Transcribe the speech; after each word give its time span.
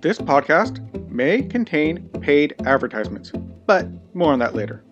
This 0.00 0.16
podcast 0.16 0.80
may 1.10 1.42
contain 1.42 2.08
paid 2.22 2.54
advertisements, 2.64 3.32
but 3.66 3.86
more 4.14 4.32
on 4.32 4.38
that 4.38 4.54
later. 4.54 4.82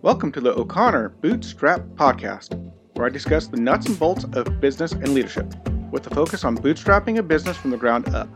Welcome 0.00 0.32
to 0.32 0.40
the 0.40 0.58
O'Connor 0.58 1.10
Bootstrap 1.20 1.82
Podcast, 1.94 2.72
where 2.94 3.04
I 3.04 3.10
discuss 3.10 3.48
the 3.48 3.58
nuts 3.58 3.88
and 3.88 3.98
bolts 3.98 4.24
of 4.32 4.62
business 4.62 4.92
and 4.92 5.12
leadership, 5.12 5.52
with 5.90 6.06
a 6.06 6.14
focus 6.14 6.42
on 6.42 6.56
bootstrapping 6.56 7.18
a 7.18 7.22
business 7.22 7.58
from 7.58 7.70
the 7.70 7.76
ground 7.76 8.08
up. 8.14 8.30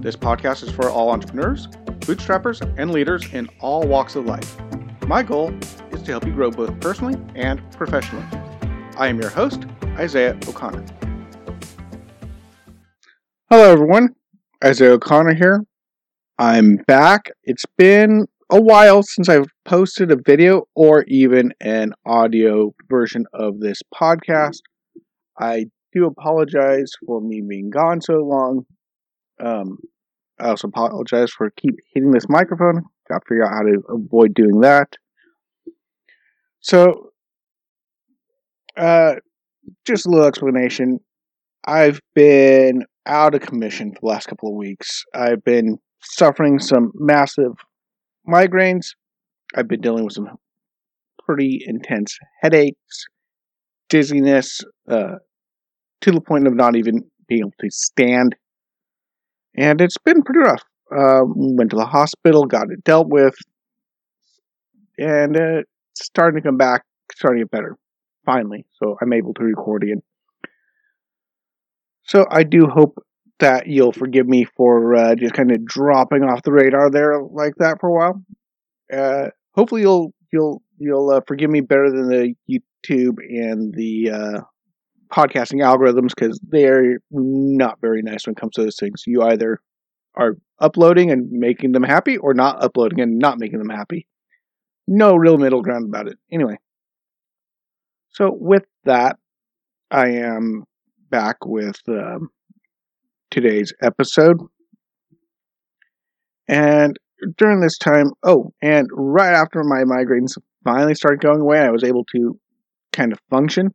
This 0.00 0.16
podcast 0.16 0.62
is 0.62 0.70
for 0.70 0.88
all 0.88 1.10
entrepreneurs, 1.10 1.66
bootstrappers, 2.06 2.62
and 2.78 2.90
leaders 2.90 3.30
in 3.34 3.46
all 3.60 3.82
walks 3.82 4.16
of 4.16 4.24
life. 4.24 4.58
My 5.06 5.22
goal 5.22 5.52
is 5.90 6.00
to 6.04 6.12
help 6.12 6.24
you 6.24 6.32
grow 6.32 6.50
both 6.50 6.80
personally 6.80 7.20
and 7.34 7.60
professionally. 7.72 8.24
I 8.96 9.08
am 9.08 9.20
your 9.20 9.28
host, 9.28 9.66
Isaiah 9.98 10.34
O'Connor. 10.48 10.86
Hello, 13.50 13.70
everyone. 13.70 14.14
Isaiah 14.64 14.94
O'Connor 14.94 15.34
here. 15.34 15.64
I'm 16.36 16.76
back. 16.88 17.30
It's 17.44 17.64
been 17.76 18.26
a 18.50 18.60
while 18.60 19.04
since 19.04 19.28
I've 19.28 19.46
posted 19.64 20.10
a 20.10 20.16
video 20.16 20.64
or 20.74 21.04
even 21.06 21.52
an 21.60 21.92
audio 22.04 22.74
version 22.88 23.24
of 23.32 23.60
this 23.60 23.80
podcast. 23.94 24.58
I 25.38 25.66
do 25.92 26.06
apologize 26.06 26.90
for 27.06 27.20
me 27.20 27.40
being 27.48 27.70
gone 27.70 28.00
so 28.00 28.14
long. 28.14 28.64
Um, 29.38 29.78
I 30.40 30.48
also 30.48 30.66
apologize 30.66 31.30
for 31.30 31.50
keep 31.50 31.76
hitting 31.94 32.10
this 32.10 32.28
microphone. 32.28 32.82
Got 33.08 33.20
to 33.20 33.28
figure 33.28 33.46
out 33.46 33.52
how 33.52 33.62
to 33.62 33.80
avoid 33.88 34.34
doing 34.34 34.60
that. 34.62 34.88
So, 36.58 37.10
uh, 38.76 39.14
just 39.86 40.06
a 40.06 40.10
little 40.10 40.26
explanation. 40.26 40.98
I've 41.64 42.00
been 42.16 42.84
out 43.08 43.34
of 43.34 43.40
commission 43.40 43.92
for 43.92 44.00
the 44.00 44.06
last 44.06 44.26
couple 44.26 44.50
of 44.50 44.54
weeks. 44.54 45.04
I've 45.14 45.42
been 45.42 45.78
suffering 46.00 46.58
some 46.58 46.92
massive 46.94 47.52
migraines. 48.28 48.94
I've 49.56 49.68
been 49.68 49.80
dealing 49.80 50.04
with 50.04 50.12
some 50.12 50.28
pretty 51.24 51.62
intense 51.66 52.16
headaches, 52.42 53.06
dizziness, 53.88 54.60
uh, 54.90 55.16
to 56.02 56.12
the 56.12 56.20
point 56.20 56.46
of 56.46 56.54
not 56.54 56.76
even 56.76 57.02
being 57.26 57.40
able 57.40 57.52
to 57.60 57.70
stand. 57.70 58.36
And 59.56 59.80
it's 59.80 59.98
been 59.98 60.22
pretty 60.22 60.40
rough. 60.40 60.62
Um, 60.96 61.56
went 61.56 61.70
to 61.70 61.76
the 61.76 61.84
hospital, 61.84 62.44
got 62.44 62.70
it 62.70 62.82
dealt 62.84 63.08
with, 63.08 63.34
and 64.96 65.36
it's 65.36 65.68
starting 65.94 66.40
to 66.40 66.46
come 66.46 66.56
back, 66.56 66.82
starting 67.12 67.40
to 67.40 67.44
get 67.44 67.50
better, 67.50 67.76
finally. 68.24 68.64
So 68.82 68.96
I'm 69.02 69.12
able 69.12 69.34
to 69.34 69.42
record 69.42 69.82
again. 69.82 70.02
So 72.08 72.26
I 72.30 72.42
do 72.42 72.66
hope 72.66 72.98
that 73.38 73.66
you'll 73.66 73.92
forgive 73.92 74.26
me 74.26 74.46
for 74.56 74.96
uh, 74.96 75.14
just 75.14 75.34
kind 75.34 75.52
of 75.52 75.64
dropping 75.64 76.24
off 76.24 76.42
the 76.42 76.52
radar 76.52 76.90
there 76.90 77.22
like 77.22 77.54
that 77.58 77.78
for 77.80 77.88
a 77.88 77.92
while. 77.92 78.22
Uh, 78.92 79.30
hopefully 79.54 79.82
you'll 79.82 80.12
you'll 80.32 80.62
you'll 80.78 81.10
uh, 81.10 81.20
forgive 81.28 81.50
me 81.50 81.60
better 81.60 81.90
than 81.90 82.08
the 82.08 82.34
YouTube 82.50 83.18
and 83.18 83.74
the 83.74 84.10
uh, 84.10 84.40
podcasting 85.12 85.62
algorithms 85.62 86.08
because 86.16 86.40
they're 86.48 86.98
not 87.10 87.78
very 87.80 88.00
nice 88.02 88.26
when 88.26 88.32
it 88.32 88.40
comes 88.40 88.54
to 88.54 88.62
those 88.62 88.76
things. 88.76 89.04
You 89.06 89.22
either 89.22 89.60
are 90.14 90.36
uploading 90.60 91.10
and 91.10 91.30
making 91.30 91.72
them 91.72 91.82
happy, 91.82 92.16
or 92.16 92.32
not 92.32 92.64
uploading 92.64 93.00
and 93.00 93.18
not 93.18 93.38
making 93.38 93.58
them 93.58 93.68
happy. 93.68 94.06
No 94.86 95.14
real 95.14 95.36
middle 95.36 95.60
ground 95.60 95.86
about 95.86 96.08
it. 96.08 96.16
Anyway, 96.32 96.56
so 98.08 98.34
with 98.34 98.64
that, 98.84 99.18
I 99.90 100.08
am 100.08 100.64
back 101.10 101.36
with 101.44 101.80
um, 101.88 102.28
today's 103.30 103.72
episode. 103.82 104.38
And 106.48 106.96
during 107.36 107.60
this 107.60 107.78
time, 107.78 108.12
oh, 108.22 108.52
and 108.62 108.88
right 108.92 109.34
after 109.34 109.62
my 109.64 109.84
migraines 109.84 110.36
finally 110.64 110.94
started 110.94 111.20
going 111.20 111.40
away, 111.40 111.60
I 111.60 111.70
was 111.70 111.84
able 111.84 112.04
to 112.16 112.38
kind 112.92 113.12
of 113.12 113.20
function. 113.30 113.74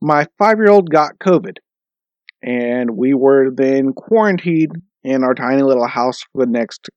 My 0.00 0.26
five 0.38 0.58
year 0.58 0.70
old 0.70 0.90
got 0.90 1.18
COVID, 1.18 1.56
and 2.42 2.96
we 2.96 3.14
were 3.14 3.50
then 3.50 3.92
quarantined 3.94 4.82
in 5.02 5.24
our 5.24 5.34
tiny 5.34 5.62
little 5.62 5.86
house 5.86 6.22
for 6.32 6.44
the 6.44 6.50
next 6.50 6.88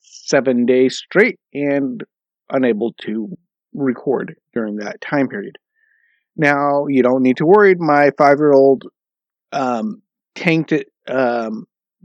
seven 0.00 0.66
days 0.66 0.96
straight 0.96 1.38
and 1.52 2.02
unable 2.50 2.92
to 3.02 3.28
record 3.72 4.34
during 4.52 4.76
that 4.76 5.00
time 5.00 5.28
period. 5.28 5.56
Now, 6.36 6.86
you 6.88 7.02
don't 7.02 7.22
need 7.22 7.36
to 7.38 7.46
worry. 7.46 7.74
My 7.78 8.10
five 8.16 8.38
year 8.38 8.52
old 8.52 8.84
um, 9.52 10.02
tanked 10.34 10.72
it 10.72 10.88
um, 11.08 11.64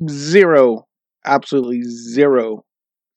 zero, 0.10 0.88
absolutely 1.26 1.82
zero 1.84 2.64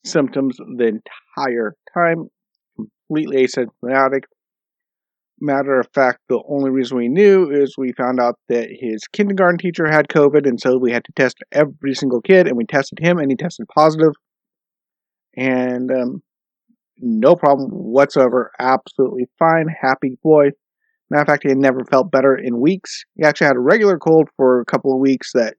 symptoms 0.04 0.56
the 0.76 1.00
entire 1.36 1.74
time, 1.94 2.28
completely 2.76 3.46
asymptomatic. 3.46 4.22
Matter 5.40 5.78
of 5.78 5.86
fact, 5.94 6.18
the 6.28 6.42
only 6.48 6.70
reason 6.70 6.96
we 6.96 7.08
knew 7.08 7.48
is 7.48 7.76
we 7.78 7.92
found 7.92 8.18
out 8.18 8.34
that 8.48 8.68
his 8.70 9.02
kindergarten 9.12 9.58
teacher 9.58 9.86
had 9.88 10.08
COVID, 10.08 10.48
and 10.48 10.60
so 10.60 10.78
we 10.78 10.90
had 10.90 11.04
to 11.04 11.12
test 11.12 11.38
every 11.52 11.94
single 11.94 12.20
kid, 12.20 12.48
and 12.48 12.56
we 12.56 12.64
tested 12.64 12.98
him, 13.00 13.18
and 13.18 13.30
he 13.30 13.36
tested 13.36 13.66
positive. 13.72 14.14
And 15.36 15.92
um, 15.92 16.22
no 16.98 17.36
problem 17.36 17.70
whatsoever. 17.70 18.50
Absolutely 18.58 19.28
fine. 19.38 19.68
Happy 19.68 20.18
boy. 20.22 20.50
Matter 21.10 21.22
of 21.22 21.26
fact, 21.26 21.42
he 21.42 21.48
had 21.48 21.58
never 21.58 21.84
felt 21.84 22.10
better 22.10 22.36
in 22.36 22.60
weeks. 22.60 23.04
He 23.16 23.24
actually 23.24 23.46
had 23.46 23.56
a 23.56 23.60
regular 23.60 23.98
cold 23.98 24.28
for 24.36 24.60
a 24.60 24.64
couple 24.64 24.92
of 24.92 25.00
weeks 25.00 25.32
that 25.32 25.56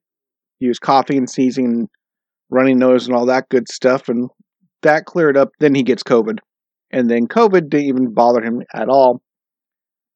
he 0.59 0.67
was 0.67 0.79
coughing 0.79 1.17
and 1.17 1.29
sneezing 1.29 1.65
and 1.65 1.87
running 2.49 2.77
nose 2.77 3.07
and 3.07 3.15
all 3.15 3.25
that 3.27 3.49
good 3.49 3.67
stuff. 3.67 4.09
And 4.09 4.29
that 4.83 5.05
cleared 5.05 5.37
up. 5.37 5.49
Then 5.59 5.73
he 5.73 5.83
gets 5.83 6.03
COVID. 6.03 6.39
And 6.91 7.09
then 7.09 7.27
COVID 7.27 7.69
didn't 7.69 7.87
even 7.87 8.13
bother 8.13 8.41
him 8.41 8.61
at 8.73 8.89
all. 8.89 9.21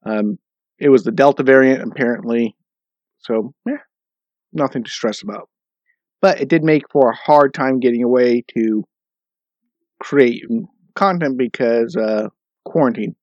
Um, 0.05 0.37
it 0.79 0.89
was 0.89 1.03
the 1.03 1.11
Delta 1.11 1.43
variant, 1.43 1.81
apparently. 1.81 2.55
So, 3.19 3.53
yeah, 3.65 3.77
nothing 4.51 4.83
to 4.83 4.89
stress 4.89 5.23
about. 5.23 5.49
But 6.21 6.41
it 6.41 6.49
did 6.49 6.63
make 6.63 6.83
for 6.91 7.09
a 7.09 7.15
hard 7.15 7.53
time 7.53 7.79
getting 7.79 8.03
away 8.03 8.43
to 8.55 8.83
create 9.99 10.43
content 10.95 11.37
because 11.37 11.95
uh, 11.95 12.29
quarantine. 12.65 13.15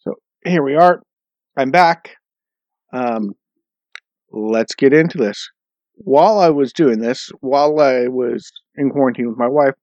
So 0.00 0.14
here 0.44 0.62
we 0.62 0.74
are. 0.74 1.02
I'm 1.56 1.70
back. 1.70 2.16
Um, 2.92 3.32
let's 4.32 4.74
get 4.74 4.92
into 4.92 5.18
this 5.18 5.50
while 6.02 6.38
I 6.38 6.48
was 6.48 6.72
doing 6.72 7.00
this, 7.00 7.30
while 7.40 7.78
I 7.78 8.08
was 8.08 8.50
in 8.76 8.90
quarantine 8.90 9.28
with 9.28 9.38
my 9.38 9.48
wife, 9.48 9.74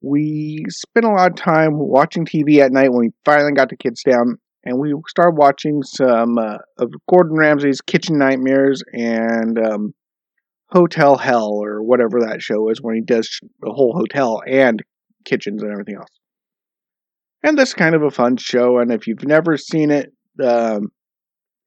we 0.00 0.64
spent 0.68 1.04
a 1.04 1.10
lot 1.10 1.30
of 1.30 1.36
time 1.36 1.72
watching 1.74 2.24
TV 2.24 2.58
at 2.58 2.72
night 2.72 2.90
when 2.90 3.06
we 3.06 3.10
finally 3.24 3.52
got 3.52 3.68
the 3.68 3.76
kids 3.76 4.02
down, 4.02 4.38
and 4.64 4.78
we 4.78 4.94
started 5.08 5.36
watching 5.36 5.82
some 5.82 6.38
uh, 6.38 6.58
of 6.78 6.92
Gordon 7.10 7.36
Ramsay's 7.36 7.80
Kitchen 7.80 8.18
Nightmares 8.18 8.82
and 8.92 9.58
um, 9.58 9.94
Hotel 10.70 11.16
Hell 11.16 11.50
or 11.52 11.82
whatever 11.82 12.20
that 12.20 12.40
show 12.40 12.70
is 12.70 12.80
when 12.80 12.94
he 12.94 13.02
does 13.02 13.28
the 13.60 13.70
whole 13.70 13.92
hotel 13.94 14.40
and 14.46 14.82
kitchens 15.24 15.62
and 15.62 15.72
everything 15.72 15.96
else. 15.96 16.08
And 17.42 17.58
this 17.58 17.74
kind 17.74 17.94
of 17.94 18.02
a 18.02 18.10
fun 18.10 18.36
show, 18.36 18.78
and 18.78 18.90
if 18.90 19.06
you've 19.06 19.24
never 19.24 19.56
seen 19.56 19.90
it, 19.90 20.12
um, 20.42 20.92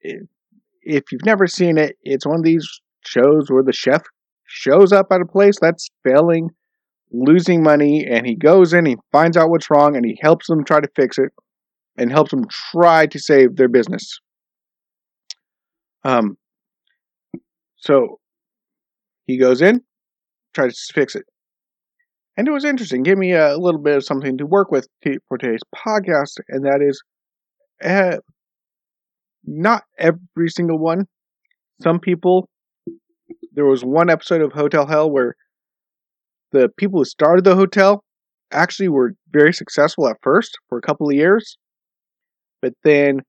if 0.01 1.11
you've 1.11 1.25
never 1.25 1.47
seen 1.47 1.77
it, 1.77 1.97
it's 2.03 2.25
one 2.25 2.39
of 2.39 2.43
these 2.43 2.67
shows 3.05 3.49
where 3.49 3.63
the 3.63 3.73
chef 3.73 4.03
shows 4.45 4.91
up 4.91 5.07
at 5.11 5.21
a 5.21 5.25
place 5.25 5.57
that's 5.61 5.89
failing, 6.03 6.49
losing 7.11 7.63
money, 7.63 8.05
and 8.05 8.25
he 8.25 8.35
goes 8.35 8.73
in, 8.73 8.85
he 8.85 8.97
finds 9.11 9.37
out 9.37 9.49
what's 9.49 9.69
wrong, 9.69 9.95
and 9.95 10.05
he 10.05 10.17
helps 10.21 10.47
them 10.47 10.63
try 10.63 10.79
to 10.79 10.89
fix 10.95 11.17
it, 11.17 11.31
and 11.97 12.11
helps 12.11 12.31
them 12.31 12.45
try 12.71 13.05
to 13.07 13.19
save 13.19 13.55
their 13.55 13.69
business. 13.69 14.19
Um, 16.03 16.37
so 17.77 18.19
he 19.25 19.37
goes 19.37 19.61
in, 19.61 19.81
tries 20.53 20.75
to 20.87 20.93
fix 20.93 21.15
it. 21.15 21.25
And 22.37 22.47
it 22.47 22.51
was 22.51 22.65
interesting. 22.65 23.03
Give 23.03 23.17
me 23.17 23.33
a 23.33 23.57
little 23.57 23.79
bit 23.79 23.97
of 23.97 24.05
something 24.05 24.37
to 24.37 24.45
work 24.45 24.71
with 24.71 24.87
for 25.27 25.37
today's 25.37 25.59
podcast, 25.75 26.39
and 26.47 26.65
that 26.65 26.81
is 26.81 27.03
uh, 27.83 28.17
not 29.45 29.83
every 29.97 30.49
single 30.49 30.77
one. 30.77 31.07
Some 31.81 31.99
people 31.99 32.47
there 33.53 33.65
was 33.65 33.83
one 33.83 34.09
episode 34.09 34.41
of 34.41 34.53
Hotel 34.53 34.87
Hell 34.87 35.11
where 35.11 35.35
the 36.51 36.69
people 36.77 36.99
who 36.99 37.05
started 37.05 37.43
the 37.43 37.55
hotel 37.55 38.03
actually 38.51 38.89
were 38.89 39.13
very 39.31 39.53
successful 39.53 40.07
at 40.07 40.17
first 40.21 40.57
for 40.69 40.77
a 40.77 40.81
couple 40.81 41.09
of 41.09 41.15
years, 41.15 41.57
but 42.61 42.73
then 42.83 43.21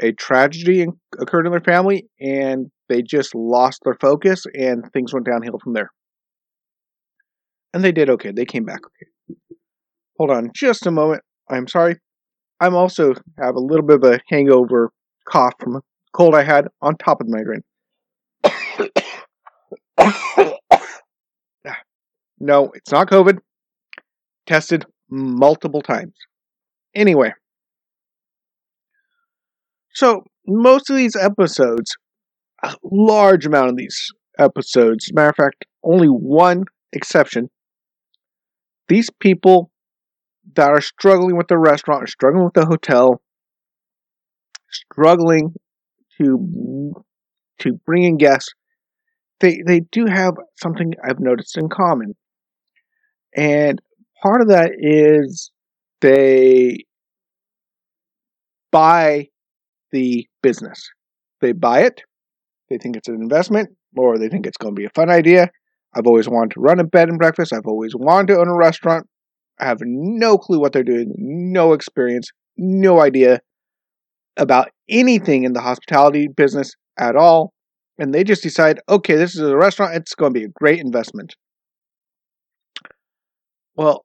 a 0.00 0.12
tragedy 0.12 0.86
occurred 1.18 1.46
in 1.46 1.52
their 1.52 1.60
family 1.60 2.08
and 2.20 2.70
they 2.88 3.02
just 3.02 3.34
lost 3.34 3.80
their 3.84 3.96
focus 4.00 4.44
and 4.54 4.84
things 4.92 5.12
went 5.12 5.26
downhill 5.26 5.58
from 5.62 5.74
there. 5.74 5.90
And 7.72 7.84
they 7.84 7.92
did 7.92 8.10
okay. 8.10 8.32
They 8.32 8.44
came 8.44 8.64
back 8.64 8.80
okay. 8.84 9.36
Hold 10.18 10.30
on 10.30 10.50
just 10.54 10.86
a 10.86 10.90
moment. 10.90 11.22
I'm 11.48 11.68
sorry. 11.68 11.96
I'm 12.60 12.74
also 12.74 13.14
have 13.38 13.54
a 13.54 13.60
little 13.60 13.86
bit 13.86 13.96
of 13.96 14.04
a 14.04 14.20
hangover 14.28 14.90
cough 15.30 15.54
from 15.60 15.76
a 15.76 15.80
cold 16.12 16.34
I 16.34 16.42
had 16.42 16.68
on 16.82 16.96
top 16.96 17.20
of 17.20 17.28
the 17.28 17.36
migraine. 17.36 17.62
No, 22.40 22.70
it's 22.74 22.90
not 22.90 23.10
COVID. 23.10 23.38
Tested 24.46 24.86
multiple 25.10 25.82
times. 25.82 26.14
Anyway, 26.94 27.34
so 29.94 30.24
most 30.46 30.88
of 30.88 30.96
these 30.96 31.14
episodes, 31.14 31.94
a 32.62 32.74
large 32.82 33.44
amount 33.44 33.68
of 33.70 33.76
these 33.76 34.10
episodes, 34.38 35.12
matter 35.12 35.28
of 35.28 35.36
fact, 35.36 35.66
only 35.84 36.08
one 36.08 36.64
exception, 36.92 37.50
these 38.88 39.10
people 39.20 39.70
that 40.56 40.70
are 40.70 40.80
struggling 40.80 41.36
with 41.36 41.48
the 41.48 41.58
restaurant, 41.58 42.08
struggling 42.08 42.44
with 42.44 42.54
the 42.54 42.66
hotel, 42.66 43.20
struggling 44.70 45.54
to 46.18 46.92
to 47.60 47.74
bring 47.86 48.04
in 48.04 48.16
guests, 48.16 48.52
they 49.40 49.62
they 49.66 49.80
do 49.92 50.06
have 50.06 50.34
something 50.62 50.92
I've 51.04 51.20
noticed 51.20 51.56
in 51.56 51.68
common, 51.68 52.14
and 53.36 53.80
part 54.22 54.40
of 54.40 54.48
that 54.48 54.72
is 54.78 55.50
they 56.00 56.84
buy 58.70 59.28
the 59.92 60.26
business. 60.42 60.80
They 61.40 61.52
buy 61.52 61.80
it, 61.80 62.02
they 62.68 62.78
think 62.78 62.96
it's 62.96 63.08
an 63.08 63.20
investment, 63.20 63.70
or 63.96 64.18
they 64.18 64.28
think 64.28 64.46
it's 64.46 64.56
going 64.56 64.74
to 64.74 64.78
be 64.78 64.86
a 64.86 64.90
fun 64.90 65.10
idea. 65.10 65.50
I've 65.94 66.06
always 66.06 66.28
wanted 66.28 66.52
to 66.52 66.60
run 66.60 66.78
a 66.78 66.84
bed 66.84 67.08
and 67.08 67.18
breakfast. 67.18 67.52
I've 67.52 67.66
always 67.66 67.94
wanted 67.96 68.34
to 68.34 68.40
own 68.40 68.48
a 68.48 68.54
restaurant. 68.54 69.06
I 69.58 69.66
have 69.66 69.80
no 69.82 70.38
clue 70.38 70.60
what 70.60 70.72
they're 70.72 70.84
doing, 70.84 71.12
no 71.18 71.72
experience, 71.72 72.30
no 72.56 73.00
idea 73.00 73.40
about 74.40 74.70
anything 74.88 75.44
in 75.44 75.52
the 75.52 75.60
hospitality 75.60 76.26
business 76.26 76.72
at 76.98 77.14
all. 77.14 77.52
And 77.98 78.14
they 78.14 78.24
just 78.24 78.42
decide, 78.42 78.80
okay, 78.88 79.14
this 79.14 79.34
is 79.34 79.42
a 79.42 79.56
restaurant, 79.56 79.94
it's 79.94 80.14
going 80.14 80.32
to 80.32 80.40
be 80.40 80.46
a 80.46 80.58
great 80.58 80.80
investment. 80.80 81.36
Well, 83.76 84.04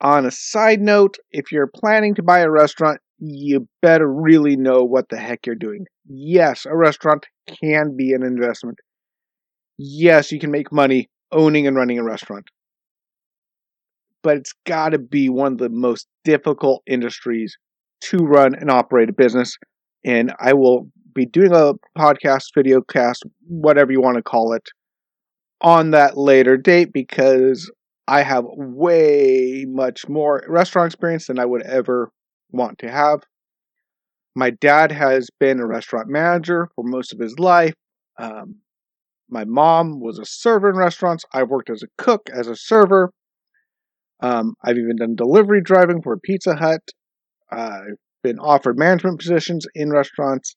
on 0.00 0.26
a 0.26 0.30
side 0.30 0.80
note, 0.80 1.16
if 1.30 1.50
you're 1.50 1.70
planning 1.74 2.14
to 2.14 2.22
buy 2.22 2.40
a 2.40 2.50
restaurant, 2.50 3.00
you 3.18 3.66
better 3.82 4.10
really 4.10 4.56
know 4.56 4.84
what 4.84 5.08
the 5.08 5.18
heck 5.18 5.46
you're 5.46 5.54
doing. 5.54 5.86
Yes, 6.06 6.66
a 6.66 6.76
restaurant 6.76 7.26
can 7.62 7.96
be 7.96 8.12
an 8.12 8.22
investment. 8.22 8.78
Yes, 9.78 10.30
you 10.30 10.38
can 10.38 10.50
make 10.50 10.72
money 10.72 11.08
owning 11.32 11.66
and 11.66 11.76
running 11.76 11.98
a 11.98 12.04
restaurant. 12.04 12.44
But 14.22 14.36
it's 14.36 14.52
got 14.66 14.90
to 14.90 14.98
be 14.98 15.30
one 15.30 15.52
of 15.52 15.58
the 15.58 15.70
most 15.70 16.06
difficult 16.24 16.82
industries 16.86 17.56
to 18.02 18.18
run 18.18 18.54
and 18.54 18.70
operate 18.70 19.08
a 19.08 19.14
business. 19.14 19.56
And 20.04 20.32
I 20.40 20.52
will 20.54 20.88
be 21.14 21.26
doing 21.26 21.52
a 21.52 21.74
podcast, 21.98 22.46
video 22.54 22.80
cast, 22.80 23.24
whatever 23.46 23.92
you 23.92 24.00
want 24.00 24.16
to 24.16 24.22
call 24.22 24.52
it, 24.52 24.68
on 25.60 25.90
that 25.90 26.16
later 26.16 26.56
date 26.56 26.92
because 26.92 27.70
I 28.08 28.22
have 28.22 28.44
way 28.46 29.66
much 29.68 30.08
more 30.08 30.42
restaurant 30.48 30.86
experience 30.86 31.26
than 31.26 31.38
I 31.38 31.44
would 31.44 31.62
ever 31.62 32.10
want 32.50 32.78
to 32.78 32.90
have. 32.90 33.20
My 34.34 34.50
dad 34.50 34.92
has 34.92 35.28
been 35.38 35.60
a 35.60 35.66
restaurant 35.66 36.08
manager 36.08 36.68
for 36.74 36.84
most 36.84 37.12
of 37.12 37.18
his 37.18 37.38
life. 37.38 37.74
Um, 38.18 38.56
my 39.28 39.44
mom 39.44 40.00
was 40.00 40.18
a 40.18 40.24
server 40.24 40.70
in 40.70 40.76
restaurants. 40.76 41.24
I've 41.32 41.48
worked 41.48 41.70
as 41.70 41.82
a 41.82 42.02
cook, 42.02 42.28
as 42.32 42.48
a 42.48 42.56
server. 42.56 43.12
Um, 44.20 44.54
I've 44.64 44.76
even 44.76 44.96
done 44.96 45.14
delivery 45.14 45.62
driving 45.62 46.02
for 46.02 46.18
Pizza 46.18 46.56
Hut. 46.56 46.82
Been 48.22 48.38
offered 48.38 48.78
management 48.78 49.18
positions 49.18 49.66
in 49.74 49.90
restaurants. 49.90 50.56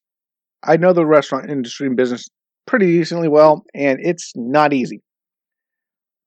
I 0.64 0.78
know 0.78 0.94
the 0.94 1.06
restaurant 1.06 1.50
industry 1.50 1.88
and 1.88 1.98
business 1.98 2.28
pretty 2.66 2.88
decently 2.88 3.28
well, 3.28 3.64
and 3.74 4.00
it's 4.02 4.32
not 4.36 4.74
easy. 4.74 5.02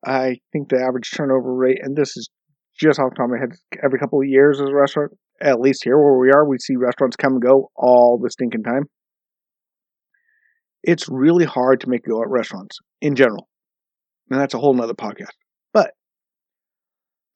I 0.04 0.38
think 0.52 0.68
the 0.68 0.82
average 0.82 1.10
turnover 1.10 1.54
rate, 1.54 1.78
and 1.82 1.96
this 1.96 2.16
is 2.16 2.28
just 2.78 3.00
off 3.00 3.10
the 3.10 3.16
top 3.16 3.24
of 3.24 3.30
my 3.30 3.38
head, 3.38 3.52
every 3.82 3.98
couple 3.98 4.20
of 4.20 4.28
years 4.28 4.60
as 4.60 4.68
a 4.68 4.74
restaurant, 4.74 5.12
at 5.40 5.60
least 5.60 5.84
here 5.84 5.98
where 5.98 6.18
we 6.18 6.30
are, 6.30 6.46
we 6.46 6.58
see 6.58 6.76
restaurants 6.76 7.16
come 7.16 7.34
and 7.34 7.42
go 7.42 7.70
all 7.74 8.18
the 8.22 8.30
stinking 8.30 8.62
time. 8.62 8.84
It's 10.82 11.08
really 11.08 11.44
hard 11.44 11.80
to 11.80 11.88
make 11.88 12.04
go 12.04 12.22
at 12.22 12.28
restaurants 12.28 12.78
in 13.00 13.16
general. 13.16 13.48
And 14.30 14.40
that's 14.40 14.54
a 14.54 14.58
whole 14.58 14.74
nother 14.74 14.94
podcast. 14.94 15.34
But 15.72 15.92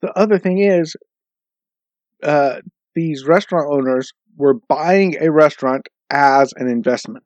the 0.02 0.12
other 0.16 0.38
thing 0.38 0.58
is, 0.58 0.94
uh, 2.22 2.60
these 3.00 3.24
restaurant 3.24 3.66
owners 3.72 4.12
were 4.36 4.54
buying 4.68 5.16
a 5.20 5.30
restaurant 5.30 5.88
as 6.10 6.52
an 6.56 6.68
investment. 6.68 7.24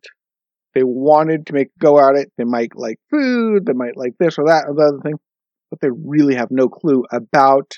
They 0.74 0.84
wanted 0.84 1.46
to 1.46 1.52
make 1.52 1.68
go 1.78 1.98
at 1.98 2.14
it. 2.14 2.30
They 2.38 2.44
might 2.44 2.76
like 2.76 2.98
food, 3.10 3.66
they 3.66 3.72
might 3.72 3.96
like 3.96 4.14
this 4.20 4.38
or 4.38 4.46
that 4.46 4.66
or 4.68 4.74
the 4.74 4.82
other 4.82 5.00
thing, 5.02 5.18
but 5.70 5.80
they 5.80 5.90
really 5.90 6.36
have 6.36 6.50
no 6.50 6.68
clue 6.68 7.04
about 7.10 7.72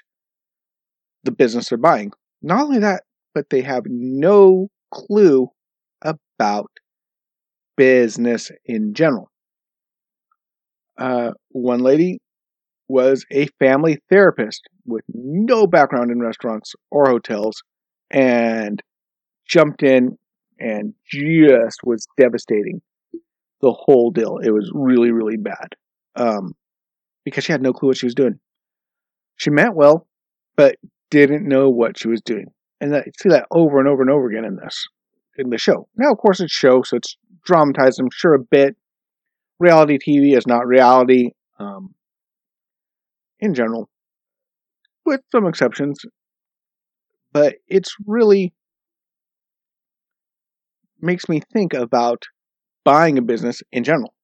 the 1.24 1.32
business 1.32 1.70
they're 1.70 1.78
buying. 1.78 2.12
Not 2.42 2.60
only 2.60 2.80
that, 2.80 3.04
but 3.34 3.48
they 3.50 3.62
have 3.62 3.84
no 3.86 4.68
clue 4.92 5.48
about 6.02 6.70
business 7.78 8.50
in 8.66 8.92
general. 8.92 9.30
Uh, 10.98 11.32
one 11.50 11.80
lady 11.80 12.18
was 12.88 13.24
a 13.32 13.46
family 13.58 13.98
therapist 14.10 14.62
with 14.86 15.04
no 15.12 15.66
background 15.66 16.10
in 16.10 16.20
restaurants 16.20 16.74
or 16.90 17.06
hotels 17.06 17.62
and 18.10 18.82
jumped 19.46 19.82
in 19.82 20.18
and 20.58 20.94
just 21.04 21.80
was 21.84 22.06
devastating 22.18 22.80
the 23.60 23.72
whole 23.72 24.10
deal. 24.10 24.38
It 24.42 24.50
was 24.50 24.70
really, 24.74 25.10
really 25.10 25.36
bad 25.36 25.74
um, 26.14 26.54
because 27.24 27.44
she 27.44 27.52
had 27.52 27.62
no 27.62 27.72
clue 27.72 27.88
what 27.88 27.96
she 27.96 28.06
was 28.06 28.14
doing. 28.14 28.38
She 29.36 29.50
meant 29.50 29.74
well, 29.74 30.06
but 30.56 30.76
didn't 31.10 31.46
know 31.46 31.68
what 31.68 31.98
she 31.98 32.08
was 32.08 32.22
doing. 32.22 32.46
And 32.80 32.94
I 32.94 33.04
see 33.18 33.28
that 33.30 33.46
over 33.50 33.78
and 33.78 33.88
over 33.88 34.02
and 34.02 34.10
over 34.10 34.28
again 34.28 34.44
in 34.44 34.56
this 34.56 34.86
in 35.38 35.50
the 35.50 35.58
show. 35.58 35.88
Now, 35.96 36.12
of 36.12 36.18
course, 36.18 36.40
it's 36.40 36.52
show, 36.52 36.82
so 36.82 36.96
it's 36.96 37.16
dramatized. 37.44 38.00
I'm 38.00 38.08
sure 38.12 38.34
a 38.34 38.38
bit. 38.38 38.76
Reality 39.58 39.98
TV 39.98 40.36
is 40.36 40.46
not 40.46 40.66
reality 40.66 41.30
um, 41.58 41.94
in 43.40 43.54
general, 43.54 43.88
with 45.04 45.22
some 45.32 45.46
exceptions. 45.46 45.98
But 47.32 47.56
it's 47.68 47.94
really 48.06 48.52
makes 51.00 51.28
me 51.28 51.40
think 51.52 51.74
about 51.74 52.24
buying 52.84 53.18
a 53.18 53.22
business 53.22 53.62
in 53.72 53.84
general. 53.84 54.14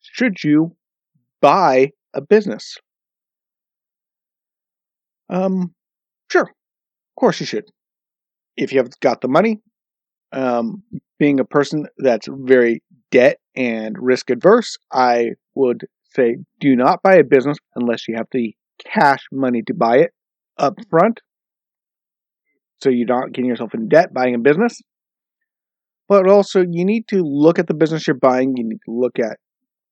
Should 0.00 0.44
you 0.44 0.76
buy 1.40 1.92
a 2.14 2.20
business? 2.20 2.78
Um, 5.28 5.74
sure. 6.30 6.44
Of 6.44 7.20
course 7.20 7.40
you 7.40 7.46
should. 7.46 7.66
If 8.56 8.72
you 8.72 8.78
have 8.78 8.90
got 9.00 9.20
the 9.20 9.28
money, 9.28 9.60
um, 10.32 10.82
being 11.18 11.40
a 11.40 11.44
person 11.44 11.86
that's 11.98 12.28
very 12.30 12.82
debt 13.10 13.38
and 13.56 13.96
risk 13.98 14.30
adverse, 14.30 14.78
I 14.92 15.32
would 15.54 15.86
say 16.14 16.38
do 16.60 16.76
not 16.76 17.02
buy 17.02 17.16
a 17.16 17.24
business 17.24 17.58
unless 17.76 18.08
you 18.08 18.16
have 18.16 18.28
the 18.32 18.54
cash 18.84 19.24
money 19.32 19.62
to 19.64 19.74
buy 19.74 19.98
it 19.98 20.12
up 20.58 20.78
front. 20.90 21.20
So 22.82 22.90
you're 22.90 23.06
not 23.06 23.32
getting 23.32 23.48
yourself 23.48 23.74
in 23.74 23.88
debt 23.88 24.12
buying 24.12 24.34
a 24.34 24.38
business. 24.38 24.80
But 26.08 26.28
also, 26.28 26.60
you 26.60 26.84
need 26.84 27.06
to 27.08 27.22
look 27.22 27.60
at 27.60 27.68
the 27.68 27.74
business 27.74 28.06
you're 28.08 28.16
buying. 28.16 28.54
You 28.56 28.64
need 28.64 28.80
to 28.86 28.92
look 28.92 29.20
at 29.20 29.38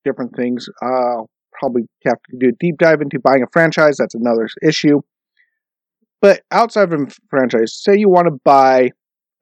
different 0.05 0.35
things. 0.37 0.67
Uh, 0.83 1.23
probably 1.53 1.83
have 2.05 2.17
to 2.31 2.37
do 2.39 2.49
a 2.49 2.57
deep 2.59 2.79
dive 2.79 3.01
into 3.01 3.21
buying 3.23 3.45
a 3.45 3.51
franchise. 3.53 3.97
That's 3.99 4.17
another 4.17 4.49
issue. 4.67 5.01
But 6.21 6.43
outside 6.51 6.93
of 6.93 7.01
a 7.01 7.07
franchise, 7.31 7.79
say 7.81 7.97
you 7.97 8.11
want 8.11 8.27
to 8.27 8.39
buy 8.45 8.91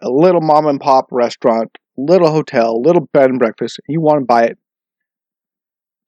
a 0.03 0.11
little 0.11 0.43
mom 0.43 0.67
and 0.67 0.79
pop 0.79 1.07
restaurant, 1.11 1.71
little 1.97 2.31
hotel, 2.31 2.81
little 2.81 3.09
bed 3.13 3.31
and 3.31 3.39
breakfast, 3.39 3.81
you 3.89 4.01
want 4.01 4.21
to 4.21 4.27
buy 4.27 4.45
it. 4.45 4.59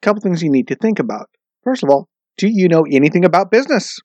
A 0.02 0.06
couple 0.06 0.20
things 0.20 0.42
you 0.42 0.50
need 0.50 0.68
to 0.68 0.76
think 0.76 0.98
about. 0.98 1.30
First 1.64 1.82
of 1.82 1.90
all, 1.90 2.08
do 2.36 2.48
you 2.48 2.68
know 2.68 2.84
anything 2.90 3.24
about 3.24 3.50
business? 3.50 3.98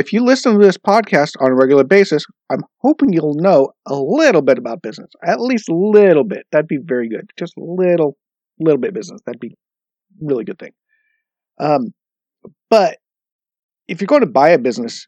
If 0.00 0.14
you 0.14 0.24
listen 0.24 0.58
to 0.58 0.64
this 0.64 0.78
podcast 0.78 1.32
on 1.40 1.50
a 1.50 1.54
regular 1.54 1.84
basis, 1.84 2.24
I'm 2.50 2.64
hoping 2.78 3.12
you'll 3.12 3.34
know 3.34 3.72
a 3.84 3.94
little 3.94 4.40
bit 4.40 4.56
about 4.56 4.80
business. 4.80 5.10
At 5.22 5.42
least 5.42 5.68
a 5.68 5.74
little 5.74 6.24
bit. 6.24 6.46
That'd 6.50 6.68
be 6.68 6.78
very 6.82 7.06
good. 7.06 7.30
Just 7.38 7.52
a 7.58 7.62
little, 7.62 8.16
little 8.58 8.80
bit 8.80 8.94
business. 8.94 9.20
That'd 9.26 9.40
be 9.40 9.54
really 10.18 10.44
good 10.44 10.58
thing. 10.58 10.72
Um, 11.58 11.92
but 12.70 12.96
if 13.88 14.00
you're 14.00 14.06
going 14.06 14.22
to 14.22 14.26
buy 14.26 14.48
a 14.48 14.58
business, 14.58 15.04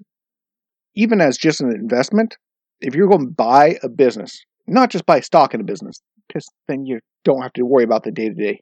even 0.95 1.23
as 1.23 1.39
just 1.39 1.63
an 1.63 1.71
investment, 1.71 2.37
if 2.83 2.95
you're 2.95 3.09
going 3.09 3.29
to 3.29 3.33
buy 3.33 3.79
a 3.83 3.89
business, 3.89 4.45
not 4.67 4.91
just 4.91 5.07
buy 5.07 5.21
stock 5.21 5.55
in 5.55 5.63
a 5.63 5.65
business, 5.65 6.03
because 6.29 6.47
then 6.69 6.85
you 6.85 7.01
don't 7.25 7.41
have 7.41 7.55
to 7.55 7.63
worry 7.63 7.85
about 7.85 8.05
the 8.05 8.13
day 8.13 8.29
to 8.29 8.35
day 8.35 8.61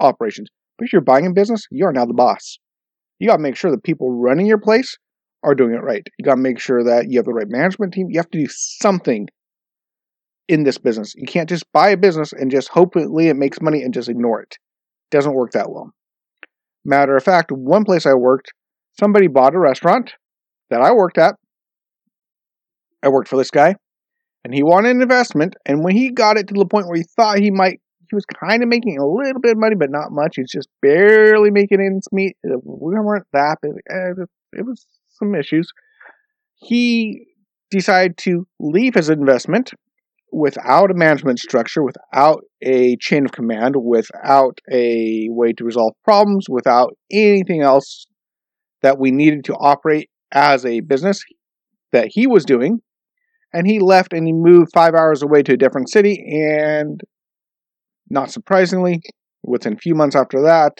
operations. 0.00 0.48
But 0.78 0.86
if 0.86 0.94
you're 0.94 1.02
buying 1.02 1.26
a 1.26 1.32
business, 1.32 1.66
you 1.70 1.84
are 1.84 1.92
now 1.92 2.06
the 2.06 2.14
boss. 2.14 2.58
You 3.18 3.28
got 3.28 3.36
to 3.36 3.42
make 3.42 3.56
sure 3.56 3.70
the 3.70 3.76
people 3.76 4.10
running 4.10 4.46
your 4.46 4.58
place 4.58 4.96
are 5.46 5.54
doing 5.54 5.72
it 5.72 5.82
right. 5.82 6.06
You 6.18 6.24
got 6.24 6.34
to 6.34 6.40
make 6.40 6.58
sure 6.58 6.82
that 6.84 7.08
you 7.08 7.18
have 7.18 7.24
the 7.24 7.32
right 7.32 7.48
management 7.48 7.94
team. 7.94 8.08
You 8.10 8.18
have 8.18 8.30
to 8.30 8.38
do 8.38 8.48
something 8.50 9.28
in 10.48 10.64
this 10.64 10.76
business. 10.76 11.14
You 11.14 11.26
can't 11.26 11.48
just 11.48 11.70
buy 11.72 11.90
a 11.90 11.96
business 11.96 12.32
and 12.32 12.50
just 12.50 12.68
hopefully 12.68 13.28
it 13.28 13.36
makes 13.36 13.60
money 13.60 13.82
and 13.82 13.94
just 13.94 14.08
ignore 14.08 14.42
it. 14.42 14.52
it 14.52 15.16
doesn't 15.16 15.34
work 15.34 15.52
that 15.52 15.70
well. 15.70 15.92
Matter 16.84 17.16
of 17.16 17.22
fact, 17.22 17.50
one 17.52 17.84
place 17.84 18.06
I 18.06 18.14
worked, 18.14 18.52
somebody 18.98 19.28
bought 19.28 19.54
a 19.54 19.58
restaurant 19.58 20.12
that 20.70 20.80
I 20.80 20.92
worked 20.92 21.18
at. 21.18 21.36
I 23.02 23.08
worked 23.08 23.28
for 23.28 23.36
this 23.36 23.50
guy, 23.50 23.76
and 24.44 24.52
he 24.54 24.62
wanted 24.62 24.96
an 24.96 25.02
investment. 25.02 25.54
And 25.64 25.84
when 25.84 25.96
he 25.96 26.10
got 26.10 26.38
it 26.38 26.48
to 26.48 26.54
the 26.54 26.66
point 26.66 26.88
where 26.88 26.96
he 26.96 27.04
thought 27.16 27.38
he 27.38 27.50
might, 27.50 27.80
he 28.08 28.14
was 28.14 28.24
kind 28.24 28.62
of 28.62 28.68
making 28.68 28.98
a 28.98 29.06
little 29.06 29.40
bit 29.40 29.52
of 29.52 29.58
money, 29.58 29.76
but 29.76 29.90
not 29.90 30.10
much. 30.10 30.34
He's 30.36 30.50
just 30.50 30.68
barely 30.80 31.50
making 31.50 31.80
ends 31.80 32.08
meet. 32.10 32.36
We 32.42 32.94
weren't 32.94 33.26
that 33.32 33.58
big. 33.62 33.72
Eh, 33.90 34.24
it 34.52 34.64
was 34.64 34.86
some 35.18 35.34
issues. 35.34 35.70
He 36.56 37.26
decided 37.70 38.16
to 38.18 38.46
leave 38.60 38.94
his 38.94 39.10
investment 39.10 39.72
without 40.32 40.90
a 40.90 40.94
management 40.94 41.38
structure, 41.38 41.82
without 41.82 42.42
a 42.62 42.96
chain 42.96 43.24
of 43.24 43.32
command, 43.32 43.74
without 43.78 44.58
a 44.70 45.28
way 45.30 45.52
to 45.52 45.64
resolve 45.64 45.94
problems, 46.04 46.46
without 46.48 46.96
anything 47.10 47.62
else 47.62 48.06
that 48.82 48.98
we 48.98 49.10
needed 49.10 49.44
to 49.44 49.54
operate 49.54 50.10
as 50.32 50.64
a 50.64 50.80
business 50.80 51.22
that 51.92 52.08
he 52.10 52.26
was 52.26 52.44
doing. 52.44 52.80
And 53.52 53.66
he 53.66 53.78
left 53.78 54.12
and 54.12 54.26
he 54.26 54.32
moved 54.32 54.70
five 54.74 54.94
hours 54.94 55.22
away 55.22 55.42
to 55.44 55.54
a 55.54 55.56
different 55.56 55.88
city. 55.88 56.22
And 56.28 57.00
not 58.10 58.30
surprisingly, 58.30 59.00
within 59.42 59.74
a 59.74 59.78
few 59.78 59.94
months 59.94 60.16
after 60.16 60.42
that, 60.42 60.72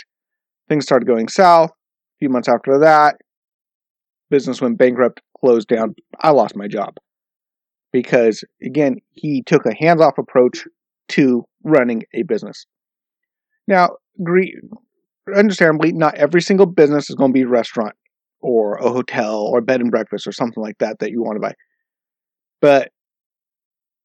things 0.68 0.84
started 0.84 1.06
going 1.06 1.28
south. 1.28 1.70
A 1.70 2.18
few 2.18 2.28
months 2.28 2.48
after 2.48 2.78
that, 2.80 3.16
business 4.30 4.60
went 4.60 4.78
bankrupt, 4.78 5.20
closed 5.40 5.68
down. 5.68 5.94
I 6.20 6.30
lost 6.30 6.56
my 6.56 6.68
job 6.68 6.96
because 7.92 8.44
again, 8.62 8.96
he 9.12 9.42
took 9.42 9.66
a 9.66 9.74
hands-off 9.74 10.18
approach 10.18 10.64
to 11.08 11.44
running 11.64 12.04
a 12.14 12.22
business. 12.22 12.66
Now, 13.68 13.96
understandably, 15.34 15.92
not 15.92 16.14
every 16.16 16.40
single 16.42 16.66
business 16.66 17.10
is 17.10 17.16
going 17.16 17.30
to 17.30 17.34
be 17.34 17.42
a 17.42 17.48
restaurant 17.48 17.94
or 18.40 18.74
a 18.76 18.88
hotel 18.88 19.40
or 19.40 19.60
bed 19.60 19.80
and 19.80 19.90
breakfast 19.90 20.26
or 20.26 20.32
something 20.32 20.62
like 20.62 20.78
that 20.78 20.98
that 21.00 21.10
you 21.10 21.22
want 21.22 21.36
to 21.36 21.40
buy. 21.40 21.54
But 22.60 22.92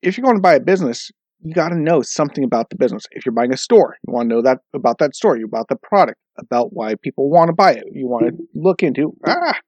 if 0.01 0.17
you're 0.17 0.25
going 0.25 0.37
to 0.37 0.41
buy 0.41 0.55
a 0.55 0.59
business, 0.59 1.11
you 1.41 1.53
got 1.53 1.69
to 1.69 1.75
know 1.75 2.01
something 2.01 2.43
about 2.43 2.69
the 2.69 2.75
business. 2.75 3.03
If 3.11 3.25
you're 3.25 3.33
buying 3.33 3.53
a 3.53 3.57
store, 3.57 3.95
you 4.07 4.13
want 4.13 4.29
to 4.29 4.35
know 4.35 4.41
that 4.41 4.59
about 4.73 4.99
that 4.99 5.15
store, 5.15 5.37
you 5.37 5.45
about 5.45 5.67
the 5.69 5.75
product, 5.75 6.19
about 6.37 6.73
why 6.73 6.95
people 6.95 7.29
want 7.29 7.49
to 7.49 7.53
buy 7.53 7.73
it. 7.73 7.83
You 7.91 8.07
want 8.07 8.27
to 8.27 8.43
look 8.53 8.83
into 8.83 9.15
ah, 9.25 9.59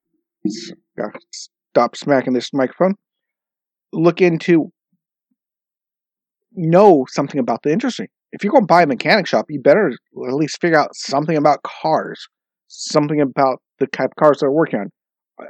stop 0.46 1.96
smacking 1.96 2.34
this 2.34 2.54
microphone 2.54 2.96
look 3.94 4.22
into 4.22 4.72
know 6.56 7.06
something 7.10 7.40
about 7.40 7.64
the 7.64 7.72
industry. 7.72 8.10
If 8.32 8.44
you're 8.44 8.52
going 8.52 8.64
to 8.64 8.68
buy 8.68 8.84
a 8.84 8.88
mechanic 8.88 9.28
shop, 9.28 9.46
you 9.50 9.62
better 9.62 9.90
at 9.90 10.34
least 10.34 10.60
figure 10.60 10.80
out 10.80 10.96
something 10.96 11.38
about 11.38 11.64
cars, 11.64 12.28
something 12.68 13.22
about 13.22 13.62
the 13.80 13.88
type 13.88 14.12
of 14.12 14.16
cars 14.16 14.40
they're 14.40 14.52
working 14.52 14.80
on. 14.80 14.90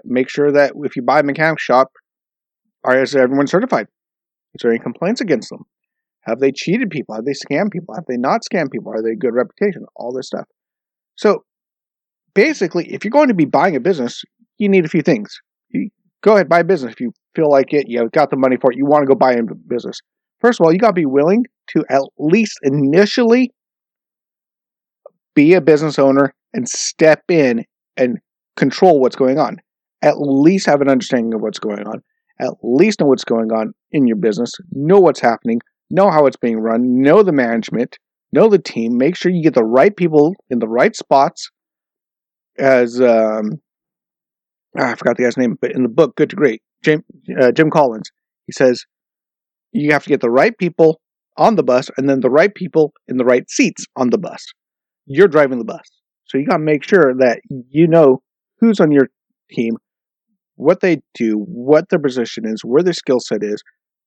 Make 0.04 0.30
sure 0.30 0.52
that 0.52 0.74
if 0.76 0.96
you 0.96 1.02
buy 1.02 1.20
a 1.20 1.24
mechanic 1.24 1.60
shop, 1.60 1.90
are 2.84 3.02
is 3.02 3.16
everyone 3.16 3.48
certified? 3.48 3.88
Is 4.54 4.62
there 4.62 4.72
any 4.72 4.80
complaints 4.80 5.22
against 5.22 5.50
them? 5.50 5.64
Have 6.22 6.40
they 6.40 6.52
cheated 6.52 6.90
people? 6.90 7.16
Have 7.16 7.26
they 7.26 7.32
scammed 7.32 7.72
people? 7.72 7.96
Have 7.96 8.06
they 8.08 8.18
not 8.18 8.42
scammed 8.50 8.72
people? 8.72 8.94
Are 8.94 9.02
they 9.02 9.16
good 9.16 9.34
reputation? 9.34 9.86
All 9.96 10.14
this 10.14 10.28
stuff. 10.28 10.46
So 11.16 11.44
basically, 12.34 12.92
if 12.94 13.04
you're 13.04 13.12
going 13.12 13.28
to 13.28 13.34
be 13.34 13.46
buying 13.46 13.76
a 13.76 13.80
business, 13.80 14.24
you 14.58 14.70
need 14.70 14.86
a 14.86 14.90
few 14.90 15.02
things. 15.02 15.40
You 15.70 15.90
go 16.22 16.34
ahead 16.34 16.50
buy 16.50 16.60
a 16.60 16.64
business 16.64 16.94
if 16.94 17.00
you 17.00 17.12
feel 17.36 17.50
like 17.50 17.74
it, 17.74 17.88
you 17.88 18.08
got 18.10 18.30
the 18.30 18.38
money 18.38 18.58
for 18.60 18.72
it, 18.72 18.78
you 18.78 18.86
want 18.86 19.04
to 19.04 19.08
go 19.08 19.16
buy 19.16 19.34
a 19.34 19.42
business. 19.68 20.00
First 20.40 20.60
of 20.60 20.66
all, 20.66 20.74
you 20.74 20.80
got 20.80 20.88
to 20.90 20.94
be 20.94 21.06
willing 21.06 21.46
to 21.70 21.84
at 21.90 22.02
least 22.18 22.60
initially 22.64 23.52
be 25.36 25.54
a 25.54 25.62
business 25.62 25.98
owner 25.98 26.34
and 26.54 26.68
step 26.68 27.24
in 27.30 27.66
and 27.98 28.20
control 28.56 29.00
what's 29.00 29.16
going 29.16 29.40
on. 29.40 29.58
At 30.02 30.16
least 30.20 30.66
have 30.68 30.82
an 30.82 30.90
understanding 30.90 31.34
of 31.34 31.42
what's 31.42 31.60
going 31.60 31.88
on. 31.88 32.02
At 32.40 32.54
least 32.62 33.00
know 33.00 33.08
what's 33.08 33.24
going 33.24 33.52
on 33.52 33.74
in 33.92 34.06
your 34.06 34.18
business. 34.18 34.52
Know 34.72 35.00
what's 35.00 35.22
happening. 35.22 35.62
Know 35.90 36.12
how 36.12 36.26
it's 36.26 36.38
being 36.38 36.60
run. 36.60 37.02
Know 37.02 37.24
the 37.24 37.32
management. 37.32 37.98
Know 38.32 38.50
the 38.50 38.60
team. 38.60 38.98
Make 38.98 39.16
sure 39.16 39.32
you 39.32 39.44
get 39.44 39.54
the 39.54 39.64
right 39.64 39.96
people 39.96 40.36
in 40.50 40.60
the 40.60 40.68
right 40.68 40.96
spots. 40.96 41.50
As 42.58 43.00
um, 43.00 43.62
I 44.78 44.96
forgot 44.96 45.18
the 45.18 45.24
guy's 45.24 45.38
name, 45.38 45.56
but 45.60 45.72
in 45.72 45.84
the 45.84 45.90
book 45.90 46.16
Good 46.16 46.30
to 46.32 46.36
Great, 46.36 46.62
Jim, 46.84 47.04
uh, 47.40 47.52
Jim 47.52 47.70
Collins. 47.70 48.10
He 48.48 48.54
says 48.54 48.84
you 49.72 49.92
have 49.92 50.04
to 50.04 50.10
get 50.10 50.22
the 50.22 50.30
right 50.30 50.58
people 50.58 51.02
on 51.38 51.56
the 51.56 51.64
bus 51.64 51.90
and 51.98 52.08
then 52.08 52.20
the 52.20 52.30
right 52.30 52.54
people 52.54 52.94
in 53.08 53.18
the 53.18 53.26
right 53.26 53.50
seats 53.50 53.86
on 53.96 54.10
the 54.10 54.18
bus. 54.18 54.46
You're 55.06 55.28
driving 55.28 55.58
the 55.58 55.66
bus. 55.66 55.82
So 56.26 56.38
you 56.38 56.46
got 56.46 56.58
to 56.58 56.64
make 56.64 56.84
sure 56.84 57.14
that 57.20 57.42
you 57.50 57.88
know 57.88 58.22
who's 58.60 58.80
on 58.80 58.92
your 58.92 59.10
team, 59.52 59.78
what 60.56 60.80
they 60.80 61.02
do, 61.14 61.38
what 61.48 61.90
their 61.90 62.00
position 62.00 62.46
is, 62.46 62.62
where 62.64 62.84
their 62.84 62.94
skill 62.94 63.20
set 63.20 63.44
is. 63.44 63.62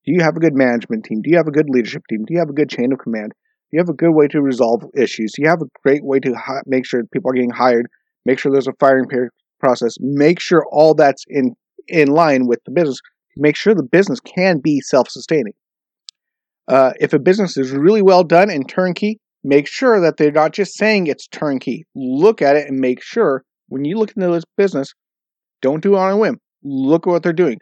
Do 0.05 0.13
you 0.13 0.23
have 0.23 0.37
a 0.37 0.41
good 0.41 0.55
management 0.55 1.05
team? 1.05 1.21
Do 1.23 1.31
you 1.31 1.37
have 1.37 1.49
a 1.49 1.53
good 1.53 1.69
leadership 1.69 2.03
team? 2.09 2.25
Do 2.27 2.35
you 2.35 2.39
have 2.39 2.49
a 2.49 2.55
good 2.55 2.71
chain 2.71 2.93
of 2.93 3.01
command? 3.01 3.33
Do 3.71 3.77
you 3.77 3.81
have 3.81 3.89
a 3.89 3.95
good 3.95 4.13
way 4.13 4.29
to 4.29 4.41
resolve 4.41 4.85
issues? 4.97 5.33
Do 5.35 5.43
you 5.43 5.49
have 5.49 5.63
a 5.63 5.81
great 5.85 6.05
way 6.05 6.21
to 6.21 6.35
make 6.67 6.87
sure 6.87 7.03
people 7.13 7.31
are 7.31 7.35
getting 7.35 7.51
hired? 7.51 7.89
Make 8.25 8.39
sure 8.39 8.53
there's 8.53 8.69
a 8.69 8.73
firing 8.79 9.09
process. 9.59 9.97
Make 10.01 10.41
sure 10.41 10.67
all 10.71 10.95
that's 10.95 11.25
in 11.29 11.55
in 11.89 12.09
line 12.09 12.47
with 12.47 12.59
the 12.65 12.73
business 12.73 13.01
make 13.37 13.57
sure 13.57 13.75
the 13.75 13.83
business 13.83 14.21
can 14.21 14.59
be 14.59 14.81
self-sustaining. 14.81 15.53
Uh, 16.69 16.93
if 16.99 17.13
a 17.13 17.19
business 17.19 17.57
is 17.57 17.71
really 17.71 18.03
well 18.03 18.25
done 18.25 18.51
and 18.51 18.69
turnkey, 18.69 19.21
make 19.45 19.69
sure 19.69 20.01
that 20.01 20.17
they're 20.17 20.33
not 20.33 20.53
just 20.53 20.77
saying 20.77 21.07
it's 21.07 21.29
turnkey. 21.29 21.87
Look 21.95 22.43
at 22.43 22.57
it 22.57 22.69
and 22.69 22.81
make 22.81 23.03
sure 23.03 23.45
when 23.69 23.85
you 23.85 23.99
look 23.99 24.13
into 24.17 24.29
this 24.29 24.45
business, 24.57 24.93
don't 25.63 25.83
do 25.83 25.95
it 25.95 25.99
on 25.99 26.13
a 26.13 26.17
whim. 26.17 26.39
Look 26.65 27.07
at 27.07 27.11
what 27.11 27.23
they're 27.23 27.33
doing. 27.33 27.59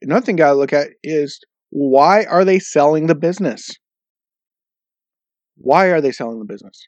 Another 0.00 0.24
thing 0.24 0.36
gotta 0.36 0.58
look 0.58 0.72
at 0.72 0.88
is 1.02 1.38
why 1.70 2.24
are 2.24 2.44
they 2.44 2.58
selling 2.58 3.06
the 3.06 3.14
business? 3.14 3.70
Why 5.56 5.86
are 5.86 6.00
they 6.00 6.12
selling 6.12 6.38
the 6.38 6.44
business? 6.44 6.86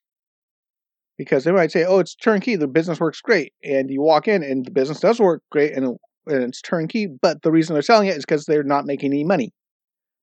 Because 1.16 1.44
they 1.44 1.52
might 1.52 1.71
say, 1.71 1.85
"Oh, 1.85 2.00
it's 2.00 2.14
turnkey. 2.14 2.56
The 2.56 2.66
business 2.66 3.00
works 3.00 3.21
great," 3.21 3.52
and 3.62 3.90
you 3.90 4.02
walk 4.02 4.26
in 4.28 4.42
and 4.42 4.64
the 4.64 4.71
business 4.71 5.00
does 5.00 5.21
work 5.21 5.42
great 5.50 5.73
and 5.75 5.97
and 6.26 6.42
it's 6.42 6.61
turnkey. 6.61 7.06
But 7.06 7.42
the 7.42 7.52
reason 7.52 7.75
they're 7.75 7.83
selling 7.83 8.09
it 8.09 8.16
is 8.16 8.25
because 8.25 8.47
they're 8.47 8.64
not 8.64 8.87
making 8.87 9.12
any 9.12 9.25
money 9.25 9.52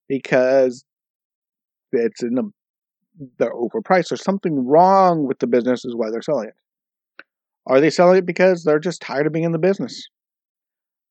because 0.08 0.84
it's 1.92 2.22
in 2.22 2.34
the 2.34 2.50
they're 3.38 3.54
overpriced. 3.54 4.08
There's 4.08 4.22
something 4.22 4.66
wrong 4.66 5.26
with 5.26 5.38
the 5.38 5.46
business, 5.46 5.84
is 5.84 5.94
why 5.94 6.10
they're 6.10 6.22
selling 6.22 6.48
it. 6.48 6.54
Are 7.66 7.80
they 7.80 7.90
selling 7.90 8.18
it 8.18 8.26
because 8.26 8.64
they're 8.64 8.78
just 8.78 9.02
tired 9.02 9.26
of 9.26 9.32
being 9.32 9.44
in 9.44 9.52
the 9.52 9.58
business? 9.58 10.08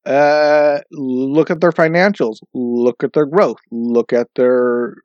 Uh, 0.06 0.80
look 0.92 1.52
at 1.52 1.62
their 1.62 1.72
financials. 1.72 2.38
Look 2.54 3.04
at 3.04 3.14
their 3.14 3.26
growth. 3.26 3.60
Look 3.72 4.12
at 4.14 4.28
their 4.36 4.96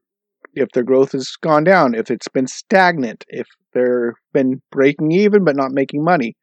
if 0.57 0.71
their 0.73 0.83
growth 0.83 1.13
has 1.13 1.33
gone 1.43 1.65
down, 1.65 1.95
if 1.95 2.11
it's 2.11 2.29
been 2.29 2.47
stagnant, 2.47 3.25
if 3.29 3.47
they've 3.75 4.15
been 4.33 4.63
breaking 4.73 5.13
even 5.13 5.45
but 5.45 5.57
not 5.57 5.71
making 5.71 6.03
money. 6.03 6.35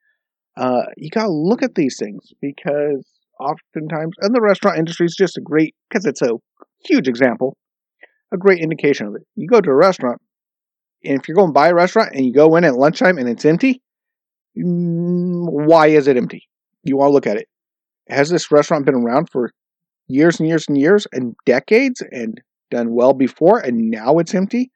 Uh, 0.56 0.84
you 0.98 1.10
gotta 1.10 1.32
look 1.32 1.64
at 1.64 1.76
these 1.76 1.98
things 1.98 2.32
because 2.40 3.06
oftentimes, 3.40 4.14
and 4.22 4.36
the 4.36 4.42
restaurant 4.42 4.78
industry 4.78 5.06
is 5.08 5.16
just 5.16 5.38
a 5.38 5.42
great, 5.42 5.76
because 5.90 6.06
it's 6.06 6.22
a 6.22 6.38
huge 6.86 7.08
example, 7.08 7.58
a 8.32 8.38
great 8.38 8.60
indication 8.62 9.08
of 9.08 9.16
it. 9.16 9.24
You 9.36 9.48
go 9.48 9.60
to 9.60 9.70
a 9.72 9.76
restaurant, 9.76 10.22
and 11.04 11.20
if 11.20 11.28
you're 11.28 11.36
going 11.36 11.50
to 11.50 11.54
buy 11.54 11.70
a 11.70 11.74
restaurant 11.76 12.14
and 12.14 12.26
you 12.26 12.34
go 12.34 12.56
in 12.56 12.64
at 12.64 12.76
lunchtime 12.76 13.18
and 13.18 13.28
it's 13.28 13.46
empty, 13.46 13.82
mm, 14.56 15.46
why 15.50 15.88
is 15.88 16.08
it 16.08 16.18
empty? 16.18 16.48
You 16.84 16.98
want 16.98 17.10
to 17.10 17.14
look 17.14 17.28
at 17.28 17.38
it. 17.38 17.48
Has 18.10 18.30
this 18.30 18.52
restaurant 18.52 18.86
been 18.86 18.96
around 18.96 19.30
for 19.32 19.52
years 20.08 20.40
and 20.40 20.48
years 20.48 20.66
and 20.68 20.78
years 20.78 21.08
and 21.14 21.36
decades 21.46 22.04
and 22.12 22.40
done 22.74 22.94
well 22.94 23.14
before 23.14 23.60
and 23.60 23.90
now 23.90 24.18
it's 24.18 24.34
empty? 24.34 24.72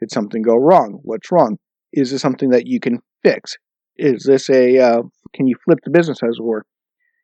Did 0.00 0.10
something 0.10 0.42
go 0.42 0.56
wrong? 0.56 0.98
What's 1.02 1.30
wrong? 1.30 1.58
Is 1.92 2.10
this 2.10 2.22
something 2.22 2.50
that 2.50 2.66
you 2.66 2.80
can 2.80 3.00
fix? 3.22 3.56
Is 3.96 4.24
this 4.24 4.48
a, 4.50 4.78
uh, 4.78 5.02
can 5.34 5.46
you 5.46 5.56
flip 5.64 5.78
the 5.84 5.90
business 5.90 6.22
as 6.22 6.36
it 6.38 6.44
were? 6.44 6.64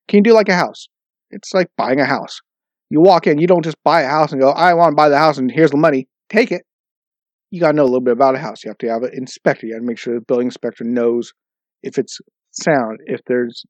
Can 0.06 0.18
you 0.18 0.22
do 0.22 0.34
like 0.34 0.48
a 0.48 0.54
house? 0.54 0.88
It's 1.30 1.52
like 1.54 1.68
buying 1.76 2.00
a 2.00 2.04
house. 2.04 2.40
You 2.90 3.00
walk 3.00 3.26
in, 3.26 3.38
you 3.38 3.46
don't 3.46 3.64
just 3.64 3.82
buy 3.84 4.02
a 4.02 4.08
house 4.08 4.32
and 4.32 4.40
go, 4.40 4.50
I 4.50 4.74
want 4.74 4.92
to 4.92 4.96
buy 4.96 5.08
the 5.08 5.18
house 5.18 5.38
and 5.38 5.50
here's 5.50 5.70
the 5.70 5.76
money. 5.76 6.08
Take 6.28 6.52
it. 6.52 6.62
You 7.50 7.60
got 7.60 7.70
to 7.70 7.76
know 7.76 7.84
a 7.84 7.84
little 7.84 8.00
bit 8.00 8.12
about 8.12 8.34
a 8.34 8.38
house. 8.38 8.64
You 8.64 8.70
have 8.70 8.78
to 8.78 8.88
have 8.88 9.02
an 9.02 9.10
inspector. 9.14 9.66
You 9.66 9.74
got 9.74 9.80
to 9.80 9.86
make 9.86 9.98
sure 9.98 10.14
the 10.14 10.20
building 10.20 10.48
inspector 10.48 10.84
knows 10.84 11.32
if 11.82 11.98
it's 11.98 12.18
sound, 12.52 13.00
if 13.06 13.20
there's 13.26 13.64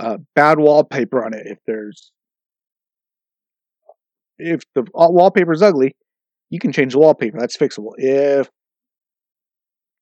uh, 0.00 0.18
bad 0.34 0.58
wallpaper 0.58 1.24
on 1.24 1.32
it, 1.32 1.46
if 1.46 1.58
there's 1.66 2.12
if 4.38 4.62
the 4.74 4.84
wallpaper 4.94 5.52
is 5.52 5.62
ugly, 5.62 5.96
you 6.50 6.58
can 6.58 6.72
change 6.72 6.92
the 6.92 6.98
wallpaper. 6.98 7.38
That's 7.38 7.56
fixable. 7.56 7.92
If 7.96 8.48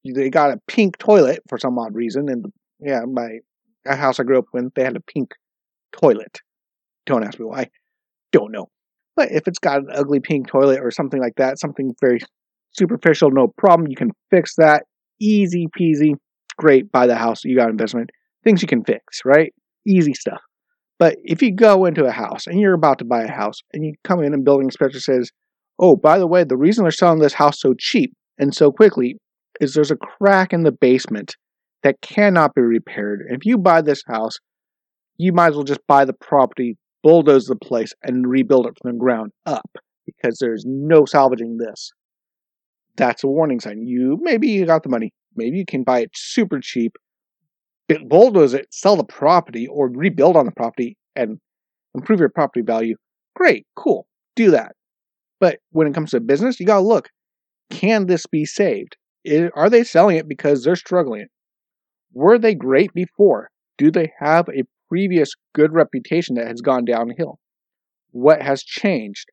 they 0.04 0.30
got 0.30 0.50
a 0.50 0.60
pink 0.66 0.98
toilet 0.98 1.40
for 1.48 1.58
some 1.58 1.78
odd 1.78 1.94
reason, 1.94 2.28
and 2.28 2.46
yeah, 2.80 3.02
my 3.10 3.38
house 3.86 4.18
I 4.18 4.24
grew 4.24 4.38
up 4.38 4.46
in, 4.54 4.70
they 4.74 4.84
had 4.84 4.96
a 4.96 5.00
pink 5.00 5.32
toilet. 5.92 6.40
Don't 7.06 7.24
ask 7.24 7.38
me 7.38 7.46
why. 7.46 7.68
Don't 8.32 8.52
know. 8.52 8.68
But 9.14 9.30
if 9.30 9.46
it's 9.46 9.58
got 9.58 9.78
an 9.78 9.88
ugly 9.92 10.20
pink 10.20 10.48
toilet 10.48 10.80
or 10.80 10.90
something 10.90 11.20
like 11.20 11.34
that, 11.36 11.58
something 11.58 11.94
very 12.00 12.20
superficial, 12.72 13.30
no 13.30 13.48
problem. 13.58 13.88
You 13.88 13.96
can 13.96 14.10
fix 14.30 14.54
that. 14.56 14.84
Easy 15.20 15.68
peasy. 15.78 16.14
great. 16.56 16.90
Buy 16.90 17.06
the 17.06 17.16
house. 17.16 17.44
You 17.44 17.56
got 17.56 17.70
investment. 17.70 18.10
Things 18.44 18.62
you 18.62 18.68
can 18.68 18.84
fix, 18.84 19.20
right? 19.24 19.52
Easy 19.86 20.14
stuff. 20.14 20.40
But 21.02 21.16
if 21.24 21.42
you 21.42 21.52
go 21.52 21.84
into 21.84 22.04
a 22.04 22.12
house 22.12 22.46
and 22.46 22.60
you're 22.60 22.74
about 22.74 23.00
to 23.00 23.04
buy 23.04 23.24
a 23.24 23.32
house 23.32 23.56
and 23.72 23.84
you 23.84 23.94
come 24.04 24.22
in 24.22 24.32
and 24.32 24.44
building 24.44 24.66
inspector 24.68 25.00
says, 25.00 25.32
"Oh, 25.76 25.96
by 25.96 26.16
the 26.16 26.28
way, 26.28 26.44
the 26.44 26.56
reason 26.56 26.84
they're 26.84 26.92
selling 26.92 27.18
this 27.18 27.32
house 27.32 27.60
so 27.60 27.74
cheap 27.76 28.12
and 28.38 28.54
so 28.54 28.70
quickly 28.70 29.16
is 29.60 29.74
there's 29.74 29.90
a 29.90 29.96
crack 29.96 30.52
in 30.52 30.62
the 30.62 30.70
basement 30.70 31.34
that 31.82 32.00
cannot 32.02 32.54
be 32.54 32.62
repaired. 32.62 33.22
If 33.30 33.44
you 33.44 33.58
buy 33.58 33.82
this 33.82 34.04
house, 34.06 34.38
you 35.16 35.32
might 35.32 35.48
as 35.48 35.54
well 35.56 35.64
just 35.64 35.84
buy 35.88 36.04
the 36.04 36.12
property, 36.12 36.76
bulldoze 37.02 37.46
the 37.46 37.56
place, 37.56 37.92
and 38.04 38.28
rebuild 38.28 38.68
it 38.68 38.78
from 38.80 38.92
the 38.92 38.98
ground 39.00 39.32
up 39.44 39.76
because 40.06 40.38
there's 40.38 40.62
no 40.64 41.04
salvaging 41.04 41.56
this. 41.56 41.90
That's 42.96 43.24
a 43.24 43.26
warning 43.26 43.58
sign. 43.58 43.88
You 43.88 44.20
maybe 44.22 44.50
you 44.50 44.66
got 44.66 44.84
the 44.84 44.88
money, 44.88 45.12
maybe 45.34 45.58
you 45.58 45.64
can 45.66 45.82
buy 45.82 46.02
it 46.02 46.10
super 46.14 46.60
cheap, 46.62 46.92
bulldoze 48.08 48.54
it, 48.54 48.66
sell 48.72 48.96
the 48.96 49.04
property, 49.04 49.66
or 49.66 49.88
rebuild 49.88 50.36
on 50.36 50.46
the 50.46 50.52
property 50.52 50.96
and 51.16 51.38
improve 51.94 52.20
your 52.20 52.30
property 52.30 52.62
value. 52.62 52.96
Great, 53.36 53.66
cool, 53.76 54.06
do 54.36 54.50
that. 54.50 54.74
But 55.40 55.58
when 55.70 55.86
it 55.86 55.94
comes 55.94 56.10
to 56.12 56.20
business, 56.20 56.60
you 56.60 56.66
gotta 56.66 56.86
look: 56.86 57.10
can 57.70 58.06
this 58.06 58.26
be 58.26 58.44
saved? 58.44 58.96
Are 59.54 59.70
they 59.70 59.84
selling 59.84 60.16
it 60.16 60.28
because 60.28 60.64
they're 60.64 60.76
struggling? 60.76 61.26
Were 62.12 62.38
they 62.38 62.54
great 62.54 62.92
before? 62.94 63.50
Do 63.78 63.90
they 63.90 64.12
have 64.18 64.48
a 64.48 64.64
previous 64.88 65.32
good 65.54 65.72
reputation 65.72 66.34
that 66.36 66.46
has 66.48 66.60
gone 66.60 66.84
downhill? 66.84 67.38
What 68.10 68.42
has 68.42 68.62
changed? 68.62 69.26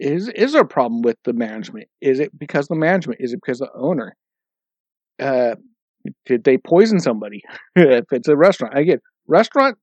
Is 0.00 0.28
is 0.30 0.52
there 0.52 0.62
a 0.62 0.66
problem 0.66 1.02
with 1.02 1.18
the 1.24 1.32
management? 1.32 1.88
Is 2.00 2.18
it 2.20 2.36
because 2.38 2.68
the 2.68 2.74
management? 2.74 3.20
Is 3.20 3.32
it 3.32 3.40
because 3.42 3.58
the 3.58 3.70
owner? 3.74 4.16
Uh, 5.18 5.54
did 6.26 6.44
they 6.44 6.58
poison 6.58 7.00
somebody? 7.00 7.42
if 7.76 8.04
it's 8.10 8.28
a 8.28 8.36
restaurant, 8.36 8.76
again, 8.76 8.98
restaurant, 9.26 9.78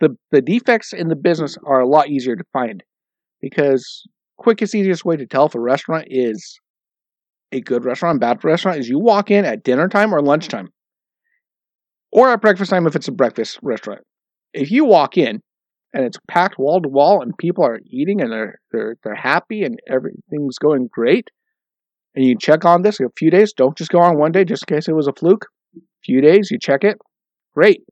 the 0.00 0.16
the 0.30 0.42
defects 0.42 0.92
in 0.92 1.08
the 1.08 1.16
business 1.16 1.56
are 1.66 1.80
a 1.80 1.88
lot 1.88 2.08
easier 2.08 2.36
to 2.36 2.44
find 2.52 2.82
because 3.40 4.06
quickest, 4.38 4.74
easiest 4.74 5.04
way 5.04 5.16
to 5.16 5.26
tell 5.26 5.46
if 5.46 5.54
a 5.54 5.60
restaurant 5.60 6.06
is 6.08 6.58
a 7.52 7.60
good 7.60 7.84
restaurant, 7.84 8.20
bad 8.20 8.42
restaurant 8.44 8.78
is 8.78 8.88
you 8.88 8.98
walk 8.98 9.30
in 9.30 9.44
at 9.44 9.62
dinner 9.62 9.88
time 9.88 10.14
or 10.14 10.22
lunchtime 10.22 10.68
or 12.12 12.30
at 12.30 12.40
breakfast 12.40 12.70
time 12.70 12.86
if 12.86 12.96
it's 12.96 13.08
a 13.08 13.12
breakfast 13.12 13.58
restaurant. 13.62 14.02
If 14.52 14.70
you 14.70 14.84
walk 14.84 15.16
in 15.16 15.40
and 15.92 16.04
it's 16.04 16.18
packed 16.28 16.58
wall 16.58 16.80
to 16.80 16.88
wall 16.88 17.22
and 17.22 17.36
people 17.38 17.64
are 17.64 17.80
eating 17.86 18.20
and 18.20 18.32
they're 18.32 18.58
they're 18.72 18.96
they're 19.04 19.14
happy 19.14 19.62
and 19.62 19.78
everything's 19.88 20.58
going 20.58 20.88
great, 20.90 21.28
and 22.14 22.24
you 22.24 22.36
check 22.38 22.64
on 22.64 22.82
this 22.82 23.00
a 23.00 23.04
few 23.16 23.30
days, 23.30 23.52
don't 23.52 23.76
just 23.76 23.90
go 23.90 24.00
on 24.00 24.18
one 24.18 24.32
day 24.32 24.44
just 24.44 24.64
in 24.68 24.76
case 24.76 24.88
it 24.88 24.96
was 24.96 25.06
a 25.06 25.12
fluke. 25.12 25.46
A 25.76 25.80
few 26.04 26.20
days, 26.20 26.48
you 26.50 26.58
check 26.60 26.82
it. 26.82 26.98
Great. 27.54 27.82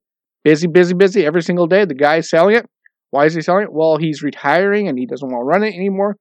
Busy, 0.44 0.66
busy, 0.66 0.94
busy 0.94 1.25
every 1.25 1.42
single 1.42 1.66
day. 1.66 1.84
The 1.84 1.94
guy's 1.94 2.28
selling 2.28 2.56
it. 2.56 2.66
Why 3.10 3.26
is 3.26 3.34
he 3.34 3.40
selling 3.40 3.64
it? 3.64 3.72
Well, 3.72 3.96
he's 3.96 4.22
retiring 4.22 4.88
and 4.88 4.98
he 4.98 5.06
doesn't 5.06 5.28
want 5.28 5.42
to 5.42 5.44
run 5.44 5.62
it 5.62 5.75
anymore. 5.75 6.16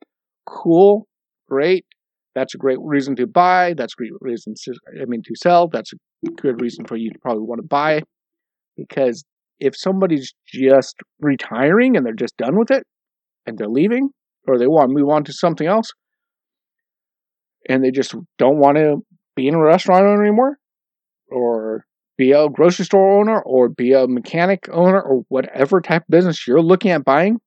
Cool. 0.47 1.07
Great. 1.49 1.85
That's 2.35 2.53
a 2.53 2.57
great 2.57 2.77
reason 2.81 3.15
to 3.15 3.25
buy. 3.25 3.73
That's 3.75 3.93
a 3.93 3.97
great 3.97 4.11
reason 4.21 4.53
to, 4.63 4.73
I 5.01 5.05
mean, 5.05 5.21
to 5.23 5.33
sell. 5.35 5.67
That's 5.67 5.91
a 5.93 6.31
good 6.31 6.61
reason 6.61 6.85
for 6.85 6.95
you 6.95 7.09
to 7.11 7.19
probably 7.19 7.43
want 7.43 7.61
to 7.61 7.67
buy. 7.67 8.01
Because 8.75 9.23
if 9.59 9.75
somebody's 9.75 10.33
just 10.53 10.95
retiring 11.19 11.97
and 11.97 12.05
they're 12.05 12.13
just 12.13 12.37
done 12.37 12.57
with 12.57 12.69
it 12.69 12.83
and 13.47 13.57
they're 13.57 13.67
leaving 13.67 14.09
or 14.47 14.59
they 14.59 14.67
want 14.67 14.89
to 14.89 14.95
move 14.95 15.09
on 15.09 15.23
to 15.23 15.33
something 15.33 15.67
else 15.67 15.91
and 17.69 17.83
they 17.83 17.91
just 17.91 18.15
don't 18.37 18.57
want 18.57 18.77
to 18.77 19.03
be 19.35 19.47
in 19.47 19.55
a 19.55 19.59
restaurant 19.59 20.05
owner 20.05 20.23
anymore 20.23 20.57
or 21.29 21.85
be 22.17 22.31
a 22.31 22.49
grocery 22.49 22.85
store 22.85 23.19
owner 23.19 23.41
or 23.41 23.69
be 23.69 23.93
a 23.93 24.07
mechanic 24.07 24.67
owner 24.71 25.01
or 25.01 25.23
whatever 25.29 25.81
type 25.81 26.03
of 26.03 26.07
business 26.09 26.47
you're 26.47 26.61
looking 26.61 26.91
at 26.91 27.05
buying 27.05 27.39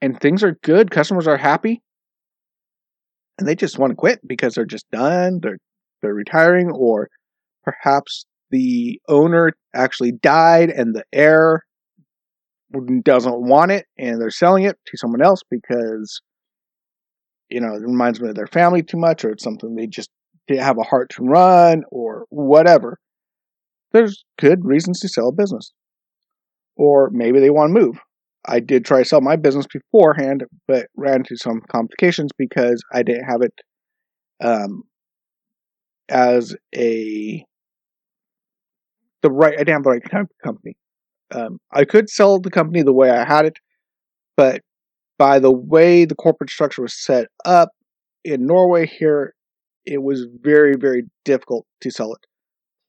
and 0.00 0.18
things 0.18 0.42
are 0.42 0.56
good, 0.62 0.90
customers 0.90 1.26
are 1.28 1.36
happy, 1.36 1.82
and 3.38 3.46
they 3.46 3.54
just 3.54 3.78
want 3.78 3.90
to 3.90 3.96
quit 3.96 4.26
because 4.26 4.54
they're 4.54 4.64
just 4.64 4.90
done, 4.90 5.40
they're 5.42 5.58
they're 6.02 6.14
retiring, 6.14 6.70
or 6.70 7.08
perhaps 7.62 8.24
the 8.50 9.00
owner 9.08 9.52
actually 9.74 10.12
died 10.12 10.70
and 10.70 10.94
the 10.94 11.04
heir 11.12 11.64
doesn't 13.02 13.40
want 13.40 13.72
it 13.72 13.86
and 13.98 14.20
they're 14.20 14.30
selling 14.30 14.64
it 14.64 14.78
to 14.86 14.96
someone 14.96 15.20
else 15.20 15.42
because 15.50 16.20
you 17.50 17.60
know 17.60 17.74
it 17.74 17.82
reminds 17.82 18.20
me 18.20 18.28
of 18.28 18.34
their 18.34 18.46
family 18.46 18.82
too 18.82 18.98
much 18.98 19.24
or 19.24 19.30
it's 19.30 19.44
something 19.44 19.74
they 19.74 19.86
just 19.86 20.10
didn't 20.48 20.64
have 20.64 20.78
a 20.78 20.82
heart 20.82 21.10
to 21.10 21.22
run 21.22 21.82
or 21.90 22.26
whatever 22.30 22.98
there's 23.92 24.24
good 24.38 24.64
reasons 24.64 25.00
to 25.00 25.08
sell 25.08 25.28
a 25.28 25.32
business 25.32 25.72
or 26.76 27.10
maybe 27.12 27.40
they 27.40 27.50
want 27.50 27.74
to 27.74 27.80
move 27.80 27.98
I 28.46 28.60
did 28.60 28.84
try 28.84 29.00
to 29.00 29.04
sell 29.04 29.20
my 29.20 29.36
business 29.36 29.66
beforehand, 29.66 30.44
but 30.66 30.86
ran 30.96 31.16
into 31.16 31.36
some 31.36 31.60
complications 31.70 32.30
because 32.36 32.82
I 32.92 33.02
didn't 33.02 33.24
have 33.24 33.42
it 33.42 33.52
um, 34.42 34.82
as 36.08 36.56
a 36.74 37.44
the 39.22 39.30
right. 39.30 39.54
I 39.54 39.58
didn't 39.58 39.74
have 39.74 39.82
the 39.82 39.90
right 39.90 40.10
type 40.10 40.22
of 40.22 40.42
company. 40.42 40.76
Um, 41.32 41.58
I 41.72 41.84
could 41.84 42.08
sell 42.08 42.40
the 42.40 42.50
company 42.50 42.82
the 42.82 42.94
way 42.94 43.10
I 43.10 43.24
had 43.24 43.44
it, 43.44 43.58
but 44.36 44.62
by 45.20 45.38
the 45.38 45.52
way 45.52 46.06
the 46.06 46.14
corporate 46.14 46.48
structure 46.48 46.80
was 46.80 46.94
set 46.94 47.26
up 47.44 47.68
in 48.24 48.46
Norway 48.46 48.86
here, 48.86 49.34
it 49.84 50.02
was 50.02 50.26
very 50.40 50.76
very 50.80 51.02
difficult 51.26 51.66
to 51.82 51.90
sell 51.90 52.14
it. 52.14 52.26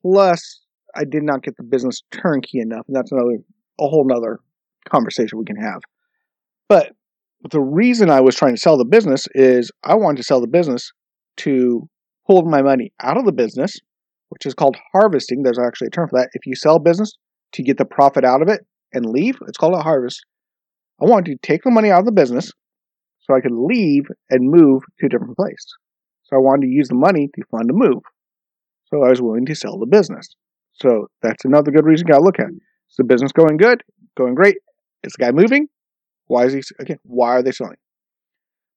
Plus, 0.00 0.62
I 0.96 1.04
did 1.04 1.24
not 1.24 1.42
get 1.42 1.58
the 1.58 1.62
business 1.62 2.02
turnkey 2.10 2.58
enough, 2.58 2.86
and 2.88 2.96
that's 2.96 3.12
another 3.12 3.36
a 3.78 3.86
whole 3.86 4.06
nother 4.06 4.40
conversation 4.90 5.38
we 5.38 5.44
can 5.44 5.56
have. 5.56 5.82
But 6.70 6.92
the 7.50 7.60
reason 7.60 8.08
I 8.08 8.22
was 8.22 8.34
trying 8.34 8.54
to 8.54 8.60
sell 8.60 8.78
the 8.78 8.86
business 8.86 9.26
is 9.34 9.70
I 9.84 9.94
wanted 9.94 10.16
to 10.16 10.22
sell 10.22 10.40
the 10.40 10.46
business 10.46 10.90
to 11.38 11.86
pull 12.26 12.42
my 12.46 12.62
money 12.62 12.92
out 13.00 13.18
of 13.18 13.26
the 13.26 13.32
business, 13.32 13.76
which 14.30 14.46
is 14.46 14.54
called 14.54 14.76
harvesting. 14.94 15.42
There's 15.42 15.58
actually 15.58 15.88
a 15.88 15.90
term 15.90 16.08
for 16.08 16.18
that. 16.18 16.30
If 16.32 16.46
you 16.46 16.54
sell 16.54 16.78
business 16.78 17.12
to 17.52 17.62
get 17.62 17.76
the 17.76 17.84
profit 17.84 18.24
out 18.24 18.40
of 18.40 18.48
it 18.48 18.64
and 18.94 19.04
leave, 19.04 19.36
it's 19.46 19.58
called 19.58 19.74
a 19.74 19.82
harvest. 19.82 20.24
I 21.00 21.06
wanted 21.06 21.32
to 21.32 21.46
take 21.46 21.62
the 21.62 21.70
money 21.70 21.90
out 21.90 22.00
of 22.00 22.06
the 22.06 22.12
business 22.12 22.52
so 23.20 23.34
I 23.34 23.40
could 23.40 23.52
leave 23.52 24.04
and 24.30 24.50
move 24.50 24.82
to 24.98 25.06
a 25.06 25.08
different 25.08 25.36
place. 25.36 25.66
So 26.24 26.36
I 26.36 26.40
wanted 26.40 26.66
to 26.66 26.72
use 26.72 26.88
the 26.88 26.94
money 26.94 27.28
to 27.34 27.42
fund 27.50 27.70
a 27.70 27.74
move. 27.74 28.02
So 28.86 29.02
I 29.02 29.10
was 29.10 29.22
willing 29.22 29.46
to 29.46 29.54
sell 29.54 29.78
the 29.78 29.86
business. 29.86 30.28
So 30.72 31.06
that's 31.22 31.44
another 31.44 31.70
good 31.70 31.86
reason 31.86 32.06
you 32.06 32.12
got 32.12 32.18
to 32.18 32.24
look 32.24 32.38
at. 32.38 32.48
Is 32.48 32.96
the 32.98 33.04
business 33.04 33.32
going 33.32 33.56
good? 33.56 33.82
Going 34.16 34.34
great? 34.34 34.56
Is 35.04 35.12
the 35.12 35.24
guy 35.24 35.30
moving? 35.32 35.68
Why 36.26 36.44
is 36.44 36.52
he 36.52 36.62
again? 36.78 36.98
Why 37.04 37.30
are 37.36 37.42
they 37.42 37.52
selling? 37.52 37.76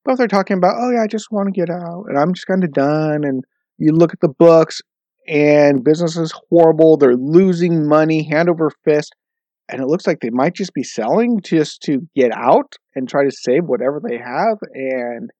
But 0.04 0.12
if 0.12 0.18
they're 0.18 0.28
talking 0.28 0.56
about, 0.56 0.76
oh 0.78 0.90
yeah, 0.90 1.02
I 1.02 1.06
just 1.06 1.32
want 1.32 1.52
to 1.52 1.58
get 1.58 1.70
out, 1.70 2.04
and 2.08 2.18
I'm 2.18 2.32
just 2.32 2.46
kind 2.46 2.62
of 2.64 2.72
done. 2.72 3.24
And 3.24 3.44
you 3.78 3.92
look 3.92 4.12
at 4.12 4.20
the 4.20 4.28
books, 4.28 4.80
and 5.26 5.82
business 5.82 6.16
is 6.16 6.32
horrible. 6.50 6.96
They're 6.96 7.16
losing 7.16 7.88
money 7.88 8.28
hand 8.28 8.48
over 8.48 8.70
fist, 8.84 9.14
and 9.68 9.80
it 9.80 9.86
looks 9.86 10.06
like 10.06 10.20
they 10.20 10.30
might 10.30 10.54
just 10.54 10.72
be 10.74 10.82
selling 10.82 11.40
just 11.42 11.82
to 11.82 12.00
get 12.14 12.30
out 12.32 12.74
and 12.94 13.08
try 13.08 13.24
to 13.24 13.30
save 13.30 13.64
whatever 13.64 14.00
they 14.06 14.16
have. 14.16 14.58
And 14.72 15.30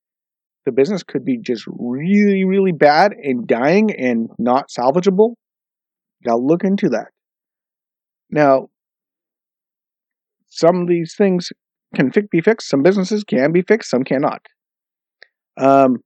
the 0.64 0.72
business 0.72 1.02
could 1.02 1.24
be 1.24 1.38
just 1.38 1.64
really, 1.66 2.44
really 2.44 2.72
bad 2.72 3.12
and 3.22 3.46
dying 3.46 3.90
and 3.96 4.28
not 4.38 4.68
salvageable. 4.76 5.34
Gotta 6.24 6.38
look 6.38 6.64
into 6.64 6.88
that. 6.88 7.08
Now, 8.30 8.68
some 10.48 10.80
of 10.82 10.88
these 10.88 11.14
things 11.16 11.50
can 11.94 12.10
be 12.30 12.40
fixed. 12.40 12.68
Some 12.68 12.82
businesses 12.82 13.22
can 13.22 13.52
be 13.52 13.62
fixed. 13.62 13.90
Some 13.90 14.02
cannot. 14.02 14.40
Um, 15.56 15.98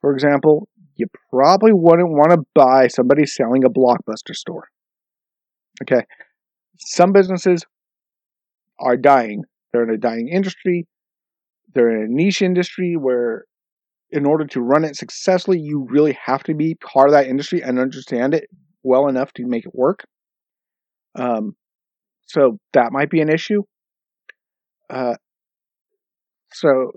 for 0.00 0.12
example, 0.12 0.68
you 0.94 1.06
probably 1.30 1.72
wouldn't 1.74 2.08
want 2.08 2.30
to 2.30 2.38
buy 2.54 2.88
somebody 2.88 3.26
selling 3.26 3.64
a 3.64 3.68
blockbuster 3.68 4.34
store. 4.34 4.68
Okay. 5.82 6.06
Some 6.78 7.12
businesses 7.12 7.64
are 8.78 8.96
dying. 8.96 9.44
They're 9.72 9.84
in 9.84 9.90
a 9.90 9.98
dying 9.98 10.28
industry. 10.28 10.86
They're 11.74 11.90
in 11.90 12.02
a 12.04 12.08
niche 12.08 12.42
industry 12.42 12.96
where, 12.96 13.44
in 14.10 14.26
order 14.26 14.46
to 14.46 14.60
run 14.60 14.84
it 14.84 14.96
successfully, 14.96 15.58
you 15.58 15.86
really 15.90 16.16
have 16.24 16.42
to 16.44 16.54
be 16.54 16.74
part 16.76 17.08
of 17.08 17.12
that 17.12 17.26
industry 17.26 17.62
and 17.62 17.78
understand 17.78 18.34
it 18.34 18.48
well 18.82 19.08
enough 19.08 19.32
to 19.34 19.46
make 19.46 19.66
it 19.66 19.74
work. 19.74 20.04
Um, 21.14 21.56
so 22.26 22.58
that 22.72 22.92
might 22.92 23.10
be 23.10 23.20
an 23.20 23.28
issue. 23.28 23.62
Uh, 24.88 25.16
so 26.52 26.92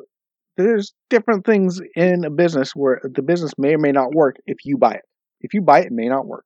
there's 0.58 0.94
different 1.10 1.46
things 1.46 1.82
in 1.96 2.24
a 2.26 2.30
business 2.30 2.72
where 2.76 3.02
the 3.04 3.22
business 3.22 3.54
may 3.58 3.74
or 3.74 3.78
may 3.78 3.92
not 3.92 4.14
work 4.14 4.36
if 4.46 4.58
you 4.66 4.78
buy 4.78 4.94
it. 4.94 5.06
If 5.42 5.54
you 5.54 5.62
buy 5.62 5.80
it, 5.80 5.88
it 5.88 5.92
may 5.92 6.08
not 6.08 6.28
work. 6.28 6.46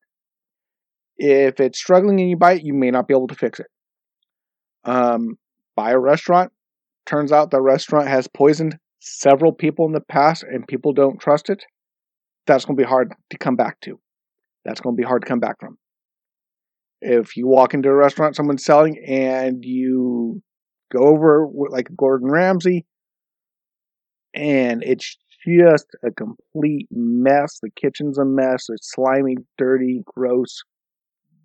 If 1.18 1.60
it's 1.60 1.80
struggling 1.80 2.20
and 2.20 2.30
you 2.30 2.38
buy 2.38 2.54
it, 2.54 2.64
you 2.64 2.74
may 2.74 2.92
not 2.92 3.08
be 3.08 3.14
able 3.14 3.28
to 3.28 3.36
fix 3.36 3.60
it. 3.60 3.68
Um, 4.84 5.38
buy 5.76 5.92
a 5.92 6.00
restaurant. 6.00 6.52
Turns 7.06 7.32
out 7.32 7.52
the 7.52 7.62
restaurant 7.62 8.08
has 8.08 8.28
poisoned 8.28 8.78
several 9.00 9.52
people 9.52 9.86
in 9.86 9.92
the 9.92 10.02
past 10.02 10.44
and 10.44 10.68
people 10.68 10.94
don't 10.94 11.20
trust 11.20 11.50
it. 11.50 11.64
That's 12.48 12.66
going 12.66 12.78
to 12.78 12.82
be 12.84 12.88
hard 12.88 13.14
to 13.30 13.38
come 13.38 13.56
back 13.56 13.80
to. 13.82 14.00
That's 14.66 14.82
going 14.82 14.96
to 14.96 15.02
be 15.02 15.08
hard 15.08 15.22
to 15.24 15.28
come 15.28 15.40
back 15.40 15.60
from. 15.60 15.78
If 17.02 17.36
you 17.36 17.48
walk 17.48 17.74
into 17.74 17.90
a 17.90 17.94
restaurant, 17.94 18.36
someone's 18.36 18.64
selling, 18.64 18.98
and 19.06 19.64
you 19.66 20.42
go 20.92 21.04
over 21.04 21.48
like 21.70 21.90
Gordon 21.98 22.30
Ramsay, 22.30 22.86
and 24.34 24.82
it's 24.84 25.18
just 25.46 25.88
a 26.04 26.12
complete 26.12 26.88
mess. 26.92 27.60
The 27.62 27.70
kitchen's 27.72 28.18
a 28.18 28.24
mess. 28.24 28.68
It's 28.70 28.94
slimy, 28.94 29.36
dirty, 29.58 30.02
gross. 30.06 30.64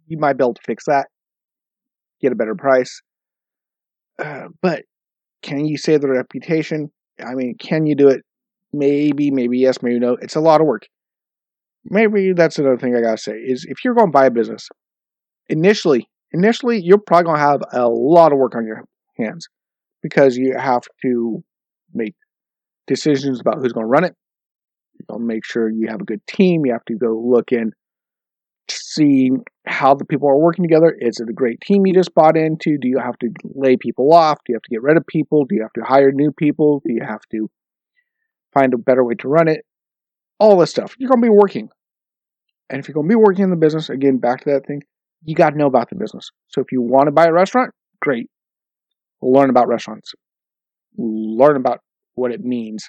You 0.09 0.19
might 0.19 0.39
be 0.39 0.45
able 0.45 0.55
to 0.55 0.63
fix 0.65 0.85
that, 0.87 1.09
get 2.21 2.33
a 2.33 2.37
better 2.37 2.55
price. 2.55 3.01
Uh, 4.19 4.49
but 4.63 4.83
can 5.43 5.65
you 5.65 5.77
save 5.77 6.01
the 6.01 6.09
reputation? 6.09 6.91
I 7.25 7.35
mean, 7.35 7.57
can 7.59 7.87
you 7.87 7.95
do 7.95 8.09
it? 8.09 8.23
Maybe, 8.73 9.31
maybe 9.31 9.59
yes, 9.59 9.83
maybe 9.83 9.99
no. 9.99 10.17
It's 10.21 10.37
a 10.37 10.41
lot 10.41 10.61
of 10.61 10.67
work. 10.67 10.83
Maybe 11.85 12.33
that's 12.33 12.59
another 12.59 12.77
thing 12.77 12.97
I 12.97 13.01
gotta 13.01 13.19
say 13.19 13.33
is 13.33 13.65
if 13.69 13.85
you're 13.85 13.95
going 13.95 14.09
to 14.09 14.13
buy 14.13 14.27
a 14.27 14.31
business, 14.31 14.69
initially, 15.49 16.09
initially 16.33 16.81
you're 16.83 16.99
probably 16.99 17.25
gonna 17.25 17.39
have 17.39 17.63
a 17.73 17.89
lot 17.89 18.33
of 18.33 18.39
work 18.39 18.55
on 18.55 18.67
your 18.67 18.85
hands 19.17 19.49
because 20.03 20.37
you 20.37 20.57
have 20.59 20.83
to 21.03 21.43
make 21.95 22.15
decisions 22.87 23.41
about 23.41 23.59
who's 23.59 23.73
to 23.73 23.81
run 23.81 24.05
it. 24.05 24.15
You 24.99 25.07
know, 25.09 25.19
make 25.19 25.45
sure 25.45 25.71
you 25.71 25.89
have 25.89 26.01
a 26.01 26.05
good 26.05 26.27
team. 26.27 26.67
You 26.67 26.73
have 26.73 26.85
to 26.87 26.95
go 26.95 27.23
look 27.25 27.53
in, 27.53 27.73
see 28.71 29.31
how 29.67 29.95
the 29.95 30.05
people 30.05 30.29
are 30.29 30.39
working 30.39 30.65
together. 30.65 30.95
Is 30.99 31.21
it 31.21 31.29
a 31.29 31.33
great 31.33 31.61
team 31.61 31.87
you 31.87 31.95
just 31.95 32.15
bought 32.15 32.37
into? 32.37 32.79
Do 32.79 32.89
you 32.89 32.99
have 32.99 33.19
to 33.19 33.31
lay 33.55 33.77
people 33.77 34.13
off? 34.13 34.39
Do 34.45 34.53
you 34.53 34.57
have 34.57 34.63
to 34.63 34.71
get 34.71 34.83
rid 34.83 34.97
of 34.97 35.07
people? 35.07 35.45
Do 35.45 35.55
you 35.55 35.63
have 35.63 35.73
to 35.75 35.83
hire 35.83 36.11
new 36.13 36.33
people? 36.33 36.81
Do 36.87 36.93
you 36.93 37.03
have 37.07 37.23
to 37.33 37.51
find 38.53 38.75
a 38.75 38.79
better 38.79 39.05
way 39.05 39.15
to 39.21 39.29
run 39.29 39.49
it? 39.49 39.65
All 40.39 40.59
this 40.59 40.71
stuff. 40.71 40.95
You're 40.99 41.09
going 41.09 41.21
to 41.21 41.27
be 41.27 41.35
working. 41.35 41.69
And 42.71 42.81
if 42.81 42.89
you're 42.89 42.95
going 42.95 43.09
to 43.09 43.13
be 43.13 43.17
working 43.17 43.45
in 43.45 43.51
the 43.51 43.57
business, 43.57 43.89
again, 43.89 44.19
back 44.19 44.45
to 44.45 44.51
that 44.51 44.67
thing, 44.67 44.83
you 45.25 45.35
got 45.35 45.51
to 45.51 45.59
know 45.59 45.67
about 45.67 45.91
the 45.91 45.97
business. 45.97 46.31
So 46.49 46.61
if 46.61 46.71
you 46.71 46.83
want 46.83 47.07
to 47.07 47.13
buy 47.13 47.27
a 47.27 47.33
restaurant, 47.33 47.73
great. 48.01 48.29
Learn 49.21 49.51
about 49.51 49.69
restaurants. 49.69 50.13
Learn 50.97 51.57
about 51.57 51.81
what 52.15 52.33
it 52.33 52.41
means 52.41 52.85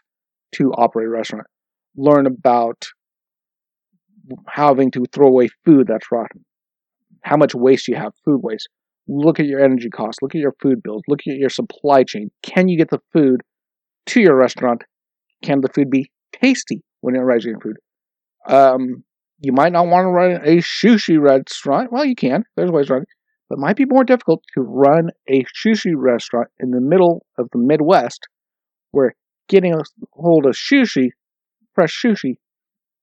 to 0.53 0.71
operate 0.71 1.07
a 1.07 1.11
restaurant. 1.11 1.47
Learn 1.95 2.27
about 2.27 2.85
having 4.47 4.91
to 4.91 5.05
throw 5.13 5.27
away 5.27 5.49
food 5.65 5.87
that's 5.87 6.11
rotten. 6.11 6.45
How 7.23 7.37
much 7.37 7.53
waste 7.55 7.87
you 7.87 7.95
have, 7.95 8.13
food 8.25 8.41
waste. 8.43 8.69
Look 9.07 9.39
at 9.39 9.45
your 9.45 9.63
energy 9.63 9.89
costs. 9.89 10.21
Look 10.21 10.35
at 10.35 10.41
your 10.41 10.55
food 10.61 10.83
bills. 10.83 11.01
Look 11.07 11.21
at 11.27 11.37
your 11.37 11.49
supply 11.49 12.03
chain. 12.03 12.29
Can 12.43 12.67
you 12.67 12.77
get 12.77 12.89
the 12.89 13.01
food 13.11 13.41
to 14.07 14.21
your 14.21 14.35
restaurant? 14.35 14.83
Can 15.43 15.61
the 15.61 15.69
food 15.69 15.89
be 15.89 16.11
tasty 16.31 16.83
when 17.01 17.15
it 17.15 17.19
arrives 17.19 17.45
in 17.45 17.59
food? 17.59 17.77
Um, 18.47 19.03
you 19.39 19.51
might 19.51 19.71
not 19.71 19.87
want 19.87 20.05
to 20.05 20.09
run 20.09 20.31
a 20.43 20.57
sushi 20.57 21.19
restaurant. 21.19 21.91
Well, 21.91 22.05
you 22.05 22.15
can. 22.15 22.43
There's 22.55 22.71
ways 22.71 22.89
around 22.89 23.03
it. 23.03 23.07
But 23.49 23.57
it 23.57 23.61
might 23.61 23.77
be 23.77 23.85
more 23.85 24.03
difficult 24.03 24.43
to 24.53 24.61
run 24.61 25.09
a 25.27 25.43
sushi 25.65 25.93
restaurant 25.95 26.49
in 26.59 26.71
the 26.71 26.81
middle 26.81 27.25
of 27.37 27.47
the 27.51 27.57
Midwest 27.57 28.27
where 28.91 29.15
getting 29.47 29.73
a 29.73 29.81
hold 30.13 30.45
of 30.45 30.55
sushi, 30.55 31.09
fresh 31.73 31.99
sushi, 32.03 32.35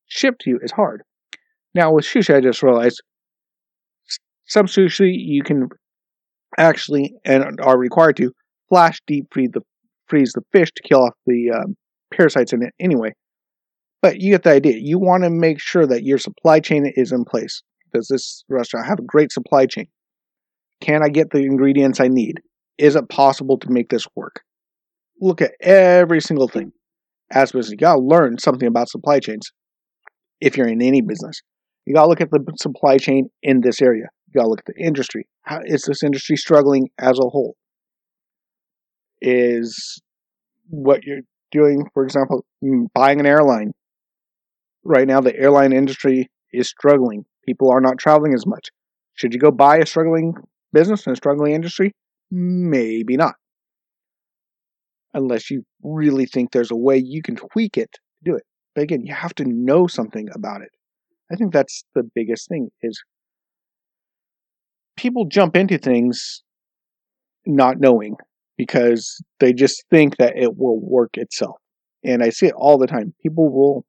shipped 0.06 0.42
to 0.42 0.50
you 0.50 0.60
is 0.62 0.72
hard. 0.72 1.02
Now, 1.76 1.92
with 1.92 2.06
sushi, 2.06 2.34
I 2.34 2.40
just 2.40 2.62
realized 2.62 3.02
some 4.46 4.66
sushi 4.66 5.12
you 5.14 5.42
can 5.42 5.68
actually 6.56 7.12
and 7.24 7.60
are 7.60 7.78
required 7.78 8.16
to 8.16 8.32
flash 8.70 8.98
deep 9.06 9.26
freeze 9.30 9.50
the 9.52 9.60
freeze 10.08 10.32
the 10.32 10.42
fish 10.52 10.70
to 10.74 10.82
kill 10.82 11.02
off 11.02 11.12
the 11.26 11.50
um, 11.50 11.76
parasites 12.14 12.54
in 12.54 12.62
it 12.62 12.72
anyway. 12.80 13.12
But 14.00 14.20
you 14.20 14.32
get 14.32 14.44
the 14.44 14.52
idea. 14.52 14.78
You 14.80 14.98
want 14.98 15.24
to 15.24 15.30
make 15.30 15.60
sure 15.60 15.86
that 15.86 16.02
your 16.02 16.16
supply 16.16 16.60
chain 16.60 16.90
is 16.96 17.12
in 17.12 17.24
place. 17.24 17.62
Does 17.92 18.08
this 18.08 18.42
restaurant 18.48 18.86
have 18.86 18.98
a 18.98 19.02
great 19.02 19.30
supply 19.30 19.66
chain? 19.66 19.86
Can 20.80 21.02
I 21.02 21.10
get 21.10 21.30
the 21.30 21.40
ingredients 21.40 22.00
I 22.00 22.08
need? 22.08 22.40
Is 22.78 22.96
it 22.96 23.08
possible 23.10 23.58
to 23.58 23.70
make 23.70 23.90
this 23.90 24.06
work? 24.16 24.40
look 25.20 25.40
at 25.40 25.52
every 25.60 26.20
single 26.20 26.48
thing 26.48 26.72
as 27.30 27.52
business. 27.52 27.70
You 27.72 27.76
gotta 27.76 28.00
learn 28.00 28.38
something 28.38 28.68
about 28.68 28.88
supply 28.88 29.20
chains 29.20 29.50
if 30.40 30.56
you're 30.56 30.68
in 30.68 30.82
any 30.82 31.00
business. 31.00 31.40
You 31.86 31.94
gotta 31.94 32.08
look 32.08 32.20
at 32.20 32.30
the 32.30 32.44
supply 32.56 32.98
chain 32.98 33.30
in 33.42 33.60
this 33.60 33.80
area. 33.80 34.08
You 34.26 34.32
gotta 34.34 34.48
look 34.48 34.60
at 34.60 34.74
the 34.74 34.80
industry. 34.80 35.28
How 35.42 35.60
is 35.64 35.82
this 35.82 36.02
industry 36.02 36.36
struggling 36.36 36.90
as 36.98 37.18
a 37.18 37.28
whole? 37.28 37.56
Is 39.22 40.00
what 40.68 41.04
you're 41.04 41.22
doing, 41.52 41.84
for 41.94 42.04
example, 42.04 42.44
mm, 42.62 42.86
buying 42.92 43.20
an 43.20 43.26
airline. 43.26 43.72
Right 44.84 45.06
now, 45.06 45.20
the 45.20 45.36
airline 45.36 45.72
industry 45.72 46.28
is 46.52 46.68
struggling. 46.68 47.24
People 47.44 47.70
are 47.70 47.80
not 47.80 47.98
traveling 47.98 48.34
as 48.34 48.46
much. 48.46 48.68
Should 49.14 49.32
you 49.32 49.40
go 49.40 49.50
buy 49.50 49.78
a 49.78 49.86
struggling 49.86 50.34
business 50.72 51.06
and 51.06 51.14
a 51.14 51.16
struggling 51.16 51.54
industry? 51.54 51.92
Maybe 52.30 53.16
not 53.16 53.36
unless 55.16 55.50
you 55.50 55.64
really 55.82 56.26
think 56.26 56.52
there's 56.52 56.70
a 56.70 56.76
way 56.76 56.96
you 56.98 57.22
can 57.22 57.36
tweak 57.36 57.76
it 57.76 57.90
to 57.92 58.00
do 58.22 58.36
it. 58.36 58.44
But 58.74 58.82
again, 58.82 59.04
you 59.04 59.14
have 59.14 59.34
to 59.36 59.44
know 59.44 59.86
something 59.86 60.28
about 60.34 60.60
it. 60.60 60.70
I 61.30 61.36
think 61.36 61.52
that's 61.52 61.84
the 61.94 62.08
biggest 62.14 62.48
thing 62.48 62.70
is 62.82 63.02
people 64.96 65.24
jump 65.26 65.56
into 65.56 65.78
things 65.78 66.42
not 67.46 67.78
knowing 67.78 68.16
because 68.56 69.22
they 69.40 69.52
just 69.52 69.84
think 69.90 70.16
that 70.16 70.36
it 70.36 70.56
will 70.56 70.80
work 70.80 71.10
itself. 71.14 71.56
And 72.04 72.22
I 72.22 72.30
see 72.30 72.46
it 72.46 72.54
all 72.56 72.78
the 72.78 72.86
time. 72.86 73.14
People 73.22 73.50
will 73.52 73.84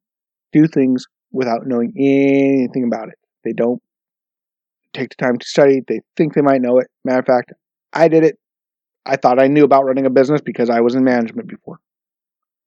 do 0.52 0.66
things 0.66 1.04
without 1.32 1.66
knowing 1.66 1.92
anything 1.96 2.84
about 2.84 3.08
it. 3.08 3.18
They 3.44 3.52
don't 3.52 3.82
take 4.92 5.10
the 5.10 5.24
time 5.24 5.38
to 5.38 5.46
study. 5.46 5.80
They 5.86 6.00
think 6.16 6.34
they 6.34 6.40
might 6.42 6.60
know 6.60 6.78
it. 6.78 6.88
Matter 7.04 7.20
of 7.20 7.26
fact, 7.26 7.52
I 7.92 8.08
did 8.08 8.24
it 8.24 8.38
I 9.06 9.16
thought 9.16 9.42
I 9.42 9.48
knew 9.48 9.64
about 9.64 9.86
running 9.86 10.06
a 10.06 10.10
business 10.10 10.42
because 10.42 10.68
I 10.68 10.80
was 10.80 10.94
in 10.94 11.02
management 11.02 11.48
before. 11.48 11.78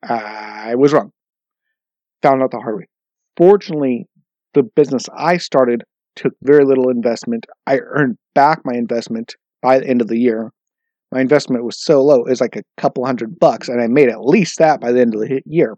I 0.04 0.74
was 0.76 0.92
wrong. 0.92 1.12
Found 2.24 2.42
out 2.42 2.52
the 2.52 2.60
hard 2.60 2.78
way. 2.78 2.88
Fortunately, 3.38 4.08
the 4.54 4.64
business 4.64 5.06
I 5.16 5.38
started 5.38 5.84
took 6.16 6.34
very 6.44 6.66
little 6.66 6.90
investment. 6.90 7.46
I 7.68 7.80
earned 7.80 8.18
back 8.36 8.62
my 8.66 8.74
investment 8.74 9.36
by 9.62 9.80
the 9.80 9.88
end 9.88 10.02
of 10.02 10.08
the 10.08 10.18
year. 10.18 10.52
My 11.12 11.22
investment 11.22 11.66
was 11.66 11.82
so 11.82 12.02
low, 12.04 12.24
it 12.24 12.30
was 12.30 12.42
like 12.42 12.56
a 12.56 12.64
couple 12.78 13.06
hundred 13.06 13.38
bucks, 13.38 13.68
and 13.68 13.82
I 13.82 13.88
made 13.88 14.10
at 14.10 14.24
least 14.24 14.60
that 14.60 14.80
by 14.80 14.92
the 14.92 15.02
end 15.02 15.14
of 15.14 15.22
the 15.22 15.42
year. 15.46 15.78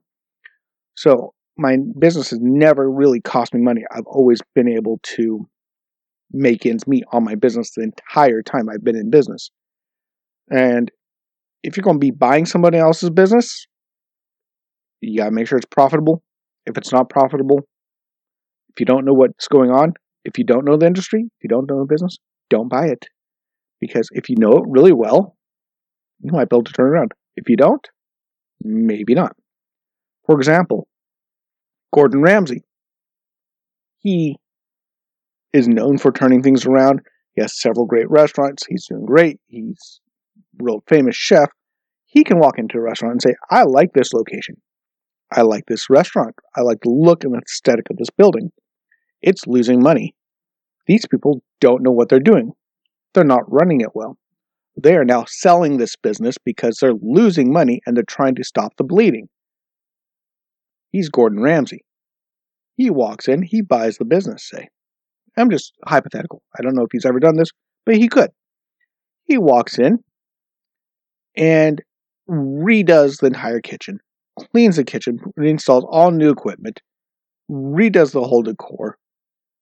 So 0.95 1.33
my 1.57 1.77
business 1.99 2.29
has 2.29 2.39
never 2.41 2.89
really 2.89 3.21
cost 3.21 3.53
me 3.53 3.61
money. 3.61 3.83
I've 3.91 4.05
always 4.05 4.41
been 4.55 4.67
able 4.67 4.99
to 5.15 5.47
make 6.31 6.65
ends 6.65 6.87
meet 6.87 7.03
on 7.11 7.23
my 7.23 7.35
business 7.35 7.71
the 7.75 7.83
entire 7.83 8.41
time 8.41 8.69
I've 8.69 8.83
been 8.83 8.95
in 8.95 9.09
business. 9.09 9.51
And 10.49 10.91
if 11.63 11.77
you're 11.77 11.83
going 11.83 11.97
to 11.97 12.05
be 12.05 12.11
buying 12.11 12.45
somebody 12.45 12.77
else's 12.77 13.09
business, 13.11 13.65
you 15.01 15.17
got 15.17 15.25
to 15.25 15.31
make 15.31 15.47
sure 15.47 15.57
it's 15.57 15.65
profitable. 15.65 16.23
If 16.65 16.77
it's 16.77 16.91
not 16.91 17.09
profitable, 17.09 17.61
if 18.75 18.79
you 18.79 18.85
don't 18.85 19.05
know 19.05 19.13
what's 19.13 19.47
going 19.47 19.71
on, 19.71 19.93
if 20.25 20.37
you 20.37 20.43
don't 20.43 20.65
know 20.65 20.77
the 20.77 20.87
industry, 20.87 21.23
if 21.23 21.43
you 21.43 21.49
don't 21.49 21.69
know 21.69 21.79
the 21.79 21.93
business, 21.93 22.17
don't 22.49 22.69
buy 22.69 22.87
it. 22.87 23.05
Because 23.79 24.09
if 24.11 24.29
you 24.29 24.35
know 24.37 24.53
it 24.53 24.63
really 24.67 24.93
well, 24.93 25.35
you 26.21 26.31
might 26.31 26.49
be 26.49 26.55
able 26.55 26.63
to 26.63 26.73
turn 26.73 26.87
it 26.87 26.91
around. 26.91 27.11
If 27.35 27.49
you 27.49 27.57
don't, 27.57 27.85
maybe 28.63 29.13
not. 29.13 29.35
For 30.25 30.35
example, 30.37 30.87
Gordon 31.93 32.21
Ramsay. 32.21 32.63
He 33.99 34.37
is 35.53 35.67
known 35.67 35.97
for 35.97 36.11
turning 36.11 36.41
things 36.41 36.65
around. 36.65 37.01
He 37.35 37.41
has 37.41 37.59
several 37.59 37.85
great 37.85 38.09
restaurants. 38.09 38.65
He's 38.67 38.87
doing 38.87 39.05
great. 39.05 39.39
He's 39.47 39.99
a 40.59 40.63
real 40.63 40.83
famous 40.87 41.15
chef, 41.15 41.49
he 42.13 42.23
can 42.23 42.37
walk 42.37 42.59
into 42.59 42.77
a 42.77 42.81
restaurant 42.81 43.13
and 43.13 43.21
say, 43.23 43.35
I 43.49 43.63
like 43.63 43.93
this 43.93 44.13
location. 44.13 44.57
I 45.31 45.41
like 45.41 45.63
this 45.65 45.89
restaurant. 45.89 46.35
I 46.55 46.61
like 46.61 46.77
the 46.83 46.91
look 46.91 47.23
and 47.23 47.33
the 47.33 47.39
aesthetic 47.39 47.89
of 47.89 47.97
this 47.97 48.11
building. 48.15 48.51
It's 49.23 49.47
losing 49.47 49.81
money. 49.81 50.13
These 50.85 51.07
people 51.07 51.41
don't 51.61 51.81
know 51.81 51.91
what 51.91 52.09
they're 52.09 52.19
doing. 52.19 52.51
They're 53.13 53.23
not 53.23 53.51
running 53.51 53.81
it 53.81 53.95
well. 53.95 54.17
They 54.75 54.95
are 54.95 55.05
now 55.05 55.25
selling 55.27 55.77
this 55.77 55.95
business 55.95 56.35
because 56.43 56.77
they're 56.77 56.93
losing 57.01 57.53
money 57.53 57.81
and 57.85 57.95
they're 57.95 58.03
trying 58.03 58.35
to 58.35 58.43
stop 58.43 58.73
the 58.77 58.83
bleeding. 58.83 59.29
He's 60.91 61.09
Gordon 61.09 61.41
Ramsay. 61.41 61.85
He 62.75 62.89
walks 62.89 63.27
in, 63.27 63.43
he 63.43 63.61
buys 63.61 63.97
the 63.97 64.05
business, 64.05 64.49
say. 64.49 64.67
I'm 65.37 65.49
just 65.49 65.73
hypothetical. 65.85 66.41
I 66.57 66.61
don't 66.61 66.75
know 66.75 66.83
if 66.83 66.91
he's 66.91 67.05
ever 67.05 67.19
done 67.19 67.37
this, 67.37 67.49
but 67.85 67.95
he 67.95 68.07
could. 68.07 68.31
He 69.23 69.37
walks 69.37 69.79
in, 69.79 69.99
and 71.35 71.81
redoes 72.29 73.19
the 73.19 73.27
entire 73.27 73.61
kitchen, 73.61 73.99
cleans 74.37 74.75
the 74.75 74.83
kitchen, 74.83 75.19
installs 75.37 75.85
all 75.89 76.11
new 76.11 76.29
equipment, 76.29 76.81
redoes 77.49 78.11
the 78.11 78.23
whole 78.23 78.43
decor, 78.43 78.97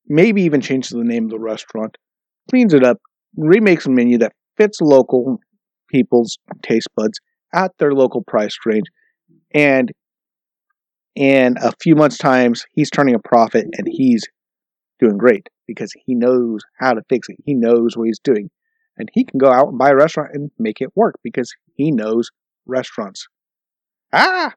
maybe 0.07 0.43
even 0.43 0.61
changes 0.61 0.91
the 0.91 1.03
name 1.03 1.25
of 1.25 1.31
the 1.31 1.39
restaurant, 1.39 1.97
cleans 2.49 2.73
it 2.73 2.83
up, 2.83 2.97
remakes 3.37 3.85
a 3.85 3.89
menu 3.89 4.17
that 4.19 4.33
fits 4.57 4.81
local 4.81 5.39
people's 5.89 6.37
taste 6.63 6.89
buds 6.95 7.19
at 7.53 7.71
their 7.79 7.93
local 7.93 8.23
price 8.23 8.55
range, 8.65 8.87
and 9.53 9.91
in 11.15 11.55
a 11.61 11.71
few 11.81 11.95
months' 11.95 12.17
times, 12.17 12.65
he's 12.73 12.89
turning 12.89 13.15
a 13.15 13.19
profit 13.19 13.65
and 13.77 13.87
he's 13.89 14.23
doing 14.99 15.17
great 15.17 15.47
because 15.67 15.91
he 16.05 16.15
knows 16.15 16.61
how 16.79 16.93
to 16.93 17.01
fix 17.09 17.27
it. 17.29 17.37
He 17.45 17.53
knows 17.53 17.97
what 17.97 18.05
he's 18.05 18.19
doing. 18.23 18.49
And 18.97 19.09
he 19.13 19.25
can 19.25 19.37
go 19.39 19.51
out 19.51 19.69
and 19.69 19.77
buy 19.77 19.89
a 19.89 19.95
restaurant 19.95 20.31
and 20.33 20.51
make 20.59 20.81
it 20.81 20.89
work 20.95 21.15
because 21.23 21.53
he 21.75 21.91
knows 21.91 22.29
restaurants. 22.65 23.27
Ah! 24.13 24.53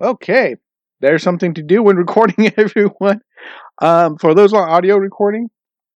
Okay, 0.00 0.56
there's 1.02 1.22
something 1.22 1.52
to 1.54 1.62
do 1.62 1.82
when 1.82 1.96
recording, 2.04 2.50
everyone. 2.56 3.20
Um, 3.82 4.16
for 4.18 4.34
those 4.34 4.54
on 4.54 4.68
audio 4.68 4.96
recording, 4.96 5.48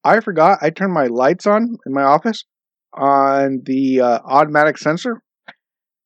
I 0.05 0.21
forgot 0.21 0.59
I 0.61 0.71
turned 0.71 0.93
my 0.93 1.07
lights 1.07 1.47
on 1.47 1.77
in 1.87 1.93
my 1.93 2.03
office 2.03 2.45
on 2.93 3.63
the 3.65 4.01
uh, 4.01 4.19
automatic 4.25 4.77
sensor, 4.77 5.23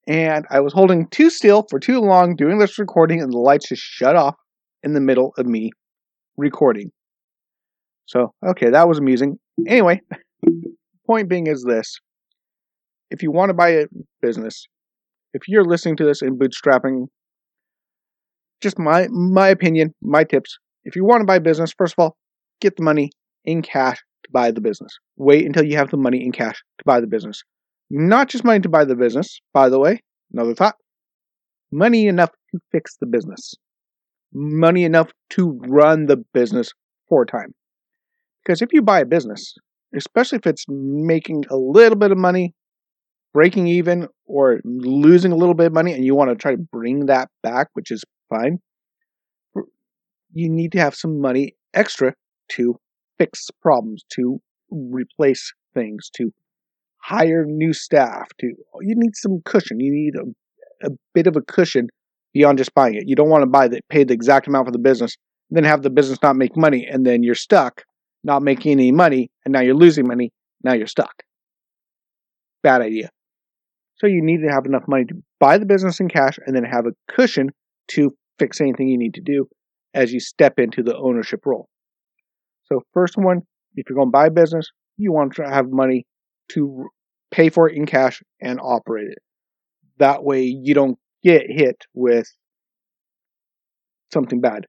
and 0.06 0.46
I 0.50 0.60
was 0.60 0.72
holding 0.72 1.08
too 1.08 1.30
still 1.30 1.66
for 1.68 1.80
too 1.80 2.00
long 2.00 2.36
doing 2.36 2.58
this 2.58 2.78
recording, 2.78 3.20
and 3.20 3.32
the 3.32 3.38
lights 3.38 3.68
just 3.68 3.82
shut 3.82 4.16
off 4.16 4.36
in 4.82 4.92
the 4.92 5.00
middle 5.00 5.32
of 5.36 5.46
me 5.46 5.70
recording. 6.36 6.92
So, 8.06 8.32
okay, 8.46 8.70
that 8.70 8.88
was 8.88 8.98
amusing. 8.98 9.38
Anyway, 9.66 10.00
point 11.06 11.28
being 11.28 11.46
is 11.46 11.64
this 11.66 11.98
if 13.10 13.22
you 13.22 13.30
want 13.30 13.50
to 13.50 13.54
buy 13.54 13.70
a 13.70 13.86
business, 14.20 14.66
if 15.32 15.48
you're 15.48 15.64
listening 15.64 15.96
to 15.96 16.04
this 16.04 16.22
and 16.22 16.38
bootstrapping, 16.38 17.06
just 18.60 18.78
my 18.78 19.08
my 19.08 19.48
opinion, 19.48 19.94
my 20.02 20.24
tips. 20.24 20.58
If 20.84 20.96
you 20.96 21.04
want 21.04 21.20
to 21.20 21.26
buy 21.26 21.36
a 21.36 21.40
business, 21.40 21.72
first 21.76 21.94
of 21.94 22.02
all, 22.02 22.16
get 22.60 22.76
the 22.76 22.82
money 22.82 23.10
in 23.44 23.62
cash 23.62 23.98
to 24.24 24.30
buy 24.32 24.50
the 24.50 24.60
business. 24.60 24.98
Wait 25.16 25.46
until 25.46 25.64
you 25.64 25.76
have 25.76 25.90
the 25.90 25.96
money 25.96 26.24
in 26.24 26.32
cash 26.32 26.62
to 26.78 26.84
buy 26.84 27.00
the 27.00 27.06
business. 27.06 27.42
Not 27.90 28.28
just 28.28 28.44
money 28.44 28.60
to 28.60 28.68
buy 28.68 28.84
the 28.84 28.94
business, 28.94 29.40
by 29.52 29.68
the 29.68 29.78
way, 29.78 30.00
another 30.32 30.54
thought. 30.54 30.76
Money 31.72 32.06
enough 32.06 32.30
to 32.52 32.60
fix 32.72 32.96
the 33.00 33.06
business. 33.06 33.54
Money 34.32 34.84
enough 34.84 35.10
to 35.30 35.60
run 35.66 36.06
the 36.06 36.16
business 36.32 36.70
for 37.08 37.22
a 37.22 37.26
time. 37.26 37.52
Because 38.42 38.62
if 38.62 38.72
you 38.72 38.82
buy 38.82 39.00
a 39.00 39.06
business, 39.06 39.54
especially 39.94 40.38
if 40.38 40.46
it's 40.46 40.64
making 40.68 41.44
a 41.50 41.56
little 41.56 41.98
bit 41.98 42.12
of 42.12 42.18
money, 42.18 42.54
breaking 43.32 43.66
even, 43.66 44.08
or 44.24 44.60
losing 44.64 45.32
a 45.32 45.36
little 45.36 45.54
bit 45.54 45.66
of 45.66 45.72
money, 45.72 45.92
and 45.92 46.04
you 46.04 46.14
want 46.14 46.30
to 46.30 46.36
try 46.36 46.52
to 46.52 46.62
bring 46.72 47.06
that 47.06 47.28
back, 47.42 47.68
which 47.74 47.90
is 47.90 48.04
fine, 48.30 48.58
you 50.32 50.48
need 50.48 50.72
to 50.72 50.78
have 50.78 50.94
some 50.94 51.20
money 51.20 51.56
extra 51.74 52.14
to 52.52 52.78
fix 53.18 53.50
problems, 53.60 54.04
to 54.10 54.40
replace 54.70 55.52
things, 55.74 56.10
to 56.14 56.32
hire 56.98 57.44
new 57.44 57.72
staff, 57.72 58.28
to 58.38 58.46
you 58.80 58.94
need 58.96 59.14
some 59.16 59.40
cushion. 59.44 59.80
You 59.80 59.92
need 59.92 60.14
a, 60.16 60.86
a 60.86 60.90
bit 61.12 61.26
of 61.26 61.36
a 61.36 61.42
cushion 61.42 61.88
beyond 62.32 62.58
just 62.58 62.74
buying 62.74 62.94
it. 62.94 63.04
You 63.06 63.16
don't 63.16 63.28
want 63.28 63.42
to 63.42 63.46
buy 63.48 63.68
the 63.68 63.80
pay 63.88 64.04
the 64.04 64.14
exact 64.14 64.46
amount 64.46 64.66
for 64.66 64.72
the 64.72 64.78
business, 64.78 65.16
then 65.50 65.64
have 65.64 65.82
the 65.82 65.90
business 65.90 66.22
not 66.22 66.36
make 66.36 66.56
money, 66.56 66.86
and 66.90 67.04
then 67.04 67.22
you're 67.22 67.34
stuck 67.34 67.82
not 68.22 68.42
making 68.42 68.72
any 68.72 68.92
money, 68.92 69.30
and 69.44 69.52
now 69.52 69.60
you're 69.60 69.74
losing 69.74 70.06
money. 70.06 70.32
Now 70.62 70.74
you're 70.74 70.86
stuck. 70.86 71.22
Bad 72.62 72.82
idea. 72.82 73.10
So 73.96 74.06
you 74.06 74.22
need 74.22 74.42
to 74.42 74.52
have 74.52 74.66
enough 74.66 74.84
money 74.86 75.04
to 75.06 75.14
buy 75.38 75.58
the 75.58 75.66
business 75.66 76.00
in 76.00 76.08
cash 76.08 76.38
and 76.46 76.54
then 76.54 76.64
have 76.64 76.86
a 76.86 76.92
cushion 77.12 77.50
to 77.92 78.14
fix 78.40 78.60
anything 78.60 78.88
you 78.88 78.98
need 78.98 79.14
to 79.14 79.20
do 79.20 79.46
as 79.94 80.12
you 80.12 80.20
step 80.20 80.58
into 80.58 80.82
the 80.82 80.96
ownership 80.96 81.44
role. 81.44 81.68
So 82.64 82.80
first 82.94 83.16
one, 83.16 83.42
if 83.76 83.88
you're 83.88 83.96
going 83.96 84.08
to 84.08 84.12
buy 84.12 84.26
a 84.26 84.30
business, 84.30 84.66
you 84.96 85.12
want 85.12 85.34
to 85.34 85.42
have 85.42 85.66
money 85.70 86.06
to 86.50 86.88
pay 87.30 87.50
for 87.50 87.68
it 87.68 87.76
in 87.76 87.86
cash 87.86 88.22
and 88.40 88.58
operate 88.60 89.08
it. 89.10 89.18
That 89.98 90.24
way 90.24 90.42
you 90.42 90.74
don't 90.74 90.98
get 91.22 91.42
hit 91.48 91.84
with 91.94 92.26
something 94.12 94.40
bad. 94.40 94.66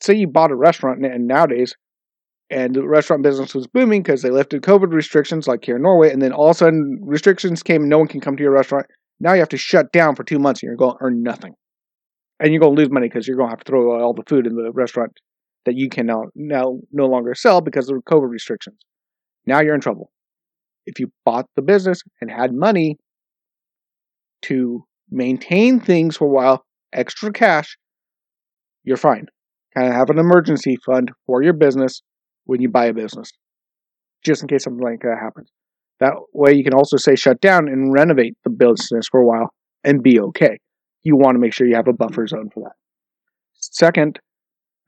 Say 0.00 0.14
you 0.14 0.28
bought 0.28 0.52
a 0.52 0.56
restaurant 0.56 1.04
and 1.04 1.26
nowadays 1.26 1.74
and 2.50 2.74
the 2.74 2.86
restaurant 2.86 3.22
business 3.22 3.54
was 3.54 3.66
booming 3.66 4.02
because 4.02 4.22
they 4.22 4.30
lifted 4.30 4.62
COVID 4.62 4.92
restrictions 4.92 5.46
like 5.46 5.64
here 5.64 5.76
in 5.76 5.82
Norway, 5.82 6.10
and 6.10 6.22
then 6.22 6.32
all 6.32 6.50
of 6.50 6.56
a 6.56 6.58
sudden 6.58 6.98
restrictions 7.02 7.62
came 7.62 7.88
no 7.88 7.98
one 7.98 8.08
can 8.08 8.20
come 8.20 8.36
to 8.36 8.42
your 8.42 8.52
restaurant. 8.52 8.86
Now 9.20 9.34
you 9.34 9.40
have 9.40 9.50
to 9.50 9.58
shut 9.58 9.92
down 9.92 10.14
for 10.14 10.24
two 10.24 10.38
months 10.38 10.62
and 10.62 10.68
you're 10.68 10.76
going 10.76 10.96
to 10.96 11.04
earn 11.04 11.22
nothing. 11.22 11.54
And 12.40 12.52
you're 12.52 12.60
going 12.60 12.76
to 12.76 12.80
lose 12.80 12.90
money 12.90 13.08
because 13.08 13.26
you're 13.26 13.36
going 13.36 13.48
to 13.48 13.52
have 13.52 13.64
to 13.64 13.68
throw 13.68 13.90
away 13.90 14.02
all 14.02 14.14
the 14.14 14.22
food 14.28 14.46
in 14.46 14.54
the 14.54 14.70
restaurant 14.72 15.12
that 15.66 15.74
you 15.76 15.88
can 15.88 16.06
now, 16.06 16.24
now 16.34 16.78
no 16.92 17.06
longer 17.06 17.34
sell 17.34 17.60
because 17.60 17.88
of 17.88 17.96
the 17.96 18.02
COVID 18.02 18.30
restrictions. 18.30 18.78
Now 19.46 19.60
you're 19.60 19.74
in 19.74 19.80
trouble. 19.80 20.10
If 20.86 21.00
you 21.00 21.10
bought 21.24 21.46
the 21.56 21.62
business 21.62 22.00
and 22.20 22.30
had 22.30 22.52
money 22.52 22.96
to 24.42 24.84
maintain 25.10 25.80
things 25.80 26.16
for 26.16 26.26
a 26.26 26.30
while, 26.30 26.64
extra 26.92 27.32
cash, 27.32 27.76
you're 28.84 28.96
fine. 28.96 29.26
Kind 29.76 29.88
of 29.88 29.94
have 29.94 30.10
an 30.10 30.18
emergency 30.18 30.76
fund 30.86 31.10
for 31.26 31.42
your 31.42 31.52
business 31.52 32.02
when 32.44 32.62
you 32.62 32.70
buy 32.70 32.86
a 32.86 32.94
business, 32.94 33.30
just 34.24 34.42
in 34.42 34.48
case 34.48 34.64
something 34.64 34.82
like 34.82 35.00
that 35.00 35.18
happens. 35.20 35.50
That 36.00 36.14
way, 36.32 36.54
you 36.54 36.64
can 36.64 36.74
also 36.74 36.96
say 36.96 37.16
shut 37.16 37.40
down 37.40 37.68
and 37.68 37.92
renovate 37.92 38.34
the 38.44 38.50
business 38.50 39.06
for 39.10 39.20
a 39.20 39.26
while 39.26 39.50
and 39.84 40.02
be 40.02 40.20
okay. 40.20 40.58
You 41.02 41.16
want 41.16 41.34
to 41.34 41.38
make 41.38 41.52
sure 41.52 41.66
you 41.66 41.76
have 41.76 41.88
a 41.88 41.92
buffer 41.92 42.24
mm-hmm. 42.24 42.36
zone 42.36 42.50
for 42.52 42.64
that. 42.64 42.72
Second, 43.54 44.18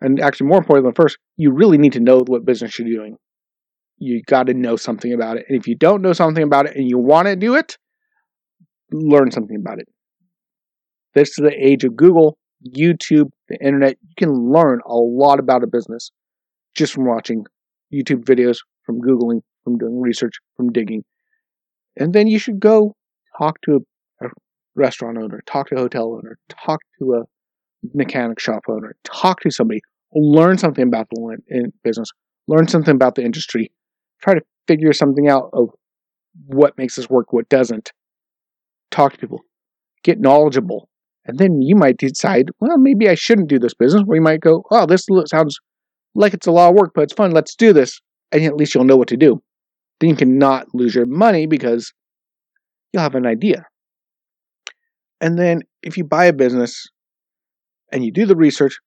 and 0.00 0.20
actually 0.20 0.48
more 0.48 0.58
important 0.58 0.86
than 0.86 0.94
first, 0.94 1.18
you 1.36 1.52
really 1.52 1.78
need 1.78 1.92
to 1.92 2.00
know 2.00 2.22
what 2.26 2.44
business 2.44 2.78
you're 2.78 2.88
doing. 2.88 3.16
You 3.98 4.22
got 4.26 4.46
to 4.46 4.54
know 4.54 4.76
something 4.76 5.12
about 5.12 5.36
it. 5.36 5.44
And 5.48 5.58
if 5.58 5.66
you 5.66 5.76
don't 5.76 6.00
know 6.00 6.14
something 6.14 6.42
about 6.42 6.66
it 6.66 6.76
and 6.76 6.88
you 6.88 6.98
want 6.98 7.26
to 7.28 7.36
do 7.36 7.54
it, 7.54 7.76
learn 8.92 9.30
something 9.30 9.56
about 9.56 9.78
it. 9.78 9.88
This 11.14 11.30
is 11.30 11.36
the 11.36 11.52
age 11.52 11.84
of 11.84 11.96
Google, 11.96 12.38
YouTube, 12.66 13.30
the 13.48 13.58
internet. 13.62 13.96
You 14.00 14.14
can 14.16 14.32
learn 14.32 14.80
a 14.86 14.94
lot 14.94 15.38
about 15.38 15.64
a 15.64 15.66
business 15.66 16.10
just 16.74 16.94
from 16.94 17.06
watching 17.06 17.44
YouTube 17.92 18.24
videos, 18.24 18.58
from 18.84 19.00
Googling, 19.00 19.40
from 19.64 19.76
doing 19.76 20.00
research, 20.00 20.34
from 20.56 20.72
digging. 20.72 21.02
And 21.96 22.12
then 22.14 22.26
you 22.26 22.38
should 22.38 22.60
go 22.60 22.94
talk 23.36 23.60
to 23.62 23.72
a, 23.72 23.78
a 23.78 23.82
restaurant 24.80 25.18
owner, 25.18 25.40
talk 25.46 25.68
to 25.68 25.76
a 25.76 25.80
hotel 25.80 26.14
owner, 26.14 26.38
talk 26.48 26.80
to 26.98 27.14
a 27.14 27.22
mechanic 27.94 28.40
shop 28.40 28.62
owner, 28.68 28.96
talk 29.04 29.40
to 29.40 29.50
somebody, 29.50 29.80
learn 30.14 30.58
something 30.58 30.86
about 30.86 31.08
the 31.10 31.70
business, 31.84 32.10
learn 32.48 32.66
something 32.66 32.94
about 32.94 33.14
the 33.14 33.22
industry, 33.22 33.70
try 34.22 34.34
to 34.34 34.40
figure 34.66 34.92
something 34.92 35.28
out 35.28 35.50
of 35.52 35.68
what 36.46 36.76
makes 36.78 36.96
this 36.96 37.08
work, 37.08 37.32
what 37.32 37.48
doesn't. 37.48 37.92
Talk 38.90 39.12
to 39.12 39.18
people, 39.18 39.44
get 40.02 40.18
knowledgeable, 40.18 40.88
and 41.26 41.38
then 41.38 41.62
you 41.62 41.76
might 41.76 41.96
decide, 41.96 42.50
well, 42.60 42.78
maybe 42.78 43.08
I 43.08 43.14
shouldn't 43.14 43.48
do 43.48 43.58
this 43.58 43.74
business. 43.74 44.02
Or 44.08 44.16
you 44.16 44.20
might 44.20 44.40
go, 44.40 44.64
oh, 44.70 44.86
this 44.86 45.06
sounds 45.26 45.58
like 46.14 46.34
it's 46.34 46.46
a 46.46 46.50
lot 46.50 46.70
of 46.70 46.74
work, 46.74 46.92
but 46.94 47.02
it's 47.02 47.12
fun. 47.12 47.30
Let's 47.30 47.54
do 47.54 47.72
this. 47.72 48.00
And 48.32 48.42
at 48.44 48.56
least 48.56 48.74
you'll 48.74 48.84
know 48.84 48.96
what 48.96 49.08
to 49.08 49.16
do. 49.16 49.40
Then 50.00 50.10
you 50.10 50.16
cannot 50.16 50.66
lose 50.74 50.94
your 50.94 51.06
money 51.06 51.46
because 51.46 51.92
you'll 52.92 53.02
have 53.02 53.14
an 53.14 53.26
idea. 53.26 53.66
And 55.20 55.38
then 55.38 55.62
if 55.82 55.96
you 55.96 56.04
buy 56.04 56.26
a 56.26 56.32
business 56.32 56.86
and 57.92 58.04
you 58.04 58.12
do 58.12 58.26
the 58.26 58.36
research, 58.36 58.78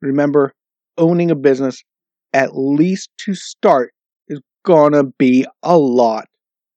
remember 0.00 0.52
owning 0.98 1.30
a 1.30 1.36
business, 1.36 1.82
at 2.32 2.50
least 2.56 3.10
to 3.18 3.34
start, 3.34 3.92
is 4.28 4.40
gonna 4.64 5.04
be 5.18 5.46
a 5.62 5.76
lot 5.76 6.26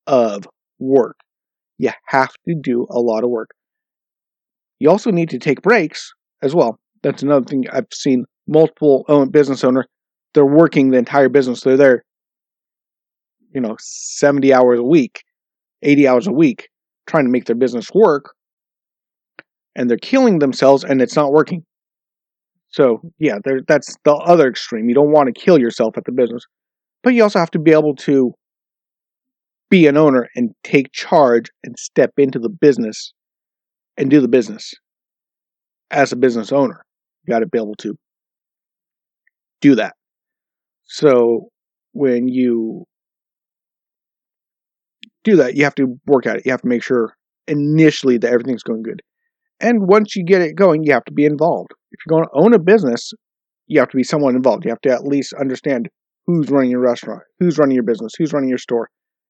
of 0.07 0.47
work. 0.79 1.17
You 1.77 1.91
have 2.07 2.33
to 2.47 2.55
do 2.61 2.87
a 2.89 2.99
lot 2.99 3.23
of 3.23 3.29
work. 3.29 3.49
You 4.79 4.89
also 4.89 5.11
need 5.11 5.29
to 5.29 5.39
take 5.39 5.61
breaks 5.61 6.11
as 6.41 6.55
well. 6.55 6.79
That's 7.03 7.23
another 7.23 7.45
thing 7.45 7.65
I've 7.71 7.87
seen 7.93 8.25
multiple 8.47 9.05
own 9.07 9.29
business 9.29 9.63
owner, 9.63 9.85
they're 10.33 10.45
working 10.45 10.89
the 10.89 10.97
entire 10.97 11.29
business. 11.29 11.61
They're 11.61 11.77
there, 11.77 12.03
you 13.53 13.61
know, 13.61 13.75
70 13.79 14.53
hours 14.53 14.79
a 14.79 14.83
week, 14.83 15.23
80 15.83 16.07
hours 16.07 16.27
a 16.27 16.31
week, 16.31 16.69
trying 17.07 17.25
to 17.25 17.31
make 17.31 17.45
their 17.45 17.55
business 17.55 17.89
work. 17.93 18.33
And 19.75 19.89
they're 19.89 19.97
killing 19.97 20.39
themselves 20.39 20.83
and 20.83 21.01
it's 21.01 21.15
not 21.15 21.31
working. 21.31 21.63
So, 22.69 23.01
yeah, 23.19 23.37
that's 23.67 23.95
the 24.03 24.13
other 24.13 24.47
extreme. 24.47 24.89
You 24.89 24.95
don't 24.95 25.11
want 25.11 25.33
to 25.33 25.39
kill 25.39 25.59
yourself 25.59 25.97
at 25.97 26.05
the 26.05 26.11
business. 26.11 26.43
But 27.03 27.13
you 27.13 27.23
also 27.23 27.39
have 27.39 27.51
to 27.51 27.59
be 27.59 27.71
able 27.71 27.95
to 27.97 28.33
be 29.69 29.87
an 29.87 29.97
owner 29.97 30.29
and 30.35 30.51
take 30.63 30.91
charge 30.91 31.49
and 31.63 31.77
step 31.77 32.11
into 32.17 32.39
the 32.39 32.49
business 32.49 33.13
and 33.97 34.09
do 34.09 34.21
the 34.21 34.27
business 34.27 34.73
as 35.91 36.11
a 36.11 36.15
business 36.15 36.51
owner. 36.51 36.83
You 37.25 37.31
got 37.31 37.39
to 37.39 37.47
be 37.47 37.57
able 37.57 37.75
to 37.75 37.95
do 39.61 39.75
that. 39.75 39.93
So 40.83 41.49
when 41.93 42.27
you 42.27 42.85
do 45.23 45.37
that, 45.37 45.55
you 45.55 45.63
have 45.63 45.75
to 45.75 45.99
work 46.05 46.25
at 46.27 46.37
it. 46.37 46.45
You 46.45 46.51
have 46.51 46.61
to 46.61 46.67
make 46.67 46.83
sure 46.83 47.15
initially 47.47 48.17
that 48.17 48.31
everything's 48.31 48.63
going 48.63 48.83
good. 48.83 49.01
And 49.59 49.87
once 49.87 50.15
you 50.15 50.25
get 50.25 50.41
it 50.41 50.55
going, 50.55 50.83
you 50.83 50.93
have 50.93 51.05
to 51.05 51.13
be 51.13 51.25
involved. 51.25 51.71
If 51.91 51.99
you're 52.05 52.17
going 52.17 52.25
to 52.25 52.43
own 52.45 52.53
a 52.53 52.59
business, 52.59 53.13
you 53.67 53.79
have 53.79 53.89
to 53.89 53.97
be 53.97 54.03
someone 54.03 54.35
involved. 54.35 54.65
You 54.65 54.71
have 54.71 54.81
to 54.81 54.91
at 54.91 55.05
least 55.05 55.33
understand 55.39 55.89
who's 56.25 56.49
running 56.49 56.71
your 56.71 56.81
restaurant, 56.81 57.21
who's 57.39 57.57
running 57.57 57.75
your 57.75 57.83
business, 57.83 58.13
who's 58.17 58.33
running 58.33 58.49
your 58.49 58.57
store. 58.57 58.89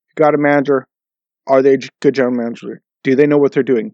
You 0.10 0.24
got 0.24 0.36
a 0.36 0.38
manager, 0.38 0.88
are 1.48 1.62
they 1.62 1.76
a 1.76 1.80
good 2.02 2.16
general 2.16 2.36
manager? 2.36 2.82
Do 3.04 3.16
they 3.16 3.28
know 3.28 3.38
what 3.38 3.52
they're 3.52 3.64
doing? 3.64 3.94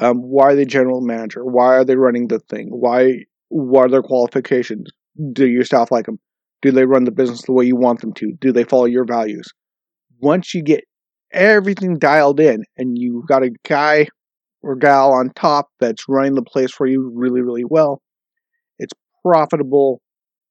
Um, 0.00 0.18
why 0.18 0.52
are 0.52 0.56
they 0.56 0.64
general 0.64 1.00
manager? 1.00 1.44
Why 1.44 1.76
are 1.76 1.84
they 1.84 1.96
running 1.96 2.28
the 2.28 2.38
thing? 2.38 2.68
Why 2.70 3.24
What 3.48 3.86
are 3.86 3.90
their 3.90 4.02
qualifications? 4.02 4.90
Do 5.32 5.48
your 5.48 5.64
staff 5.64 5.90
like 5.90 6.06
them? 6.06 6.18
Do 6.62 6.70
they 6.70 6.84
run 6.84 7.04
the 7.04 7.12
business 7.12 7.42
the 7.42 7.52
way 7.52 7.64
you 7.64 7.76
want 7.76 8.00
them 8.00 8.12
to? 8.14 8.32
Do 8.40 8.52
they 8.52 8.64
follow 8.64 8.84
your 8.86 9.04
values? 9.06 9.48
Once 10.20 10.54
you 10.54 10.62
get 10.62 10.84
everything 11.32 11.98
dialed 11.98 12.40
in 12.40 12.64
and 12.76 12.98
you've 12.98 13.26
got 13.26 13.42
a 13.42 13.50
guy 13.66 14.08
or 14.66 14.74
gal 14.74 15.12
on 15.12 15.30
top 15.30 15.68
that's 15.78 16.08
running 16.08 16.34
the 16.34 16.42
place 16.42 16.72
for 16.72 16.88
you 16.88 17.12
really, 17.14 17.40
really 17.40 17.64
well, 17.64 18.02
it's 18.80 18.92
profitable. 19.24 20.02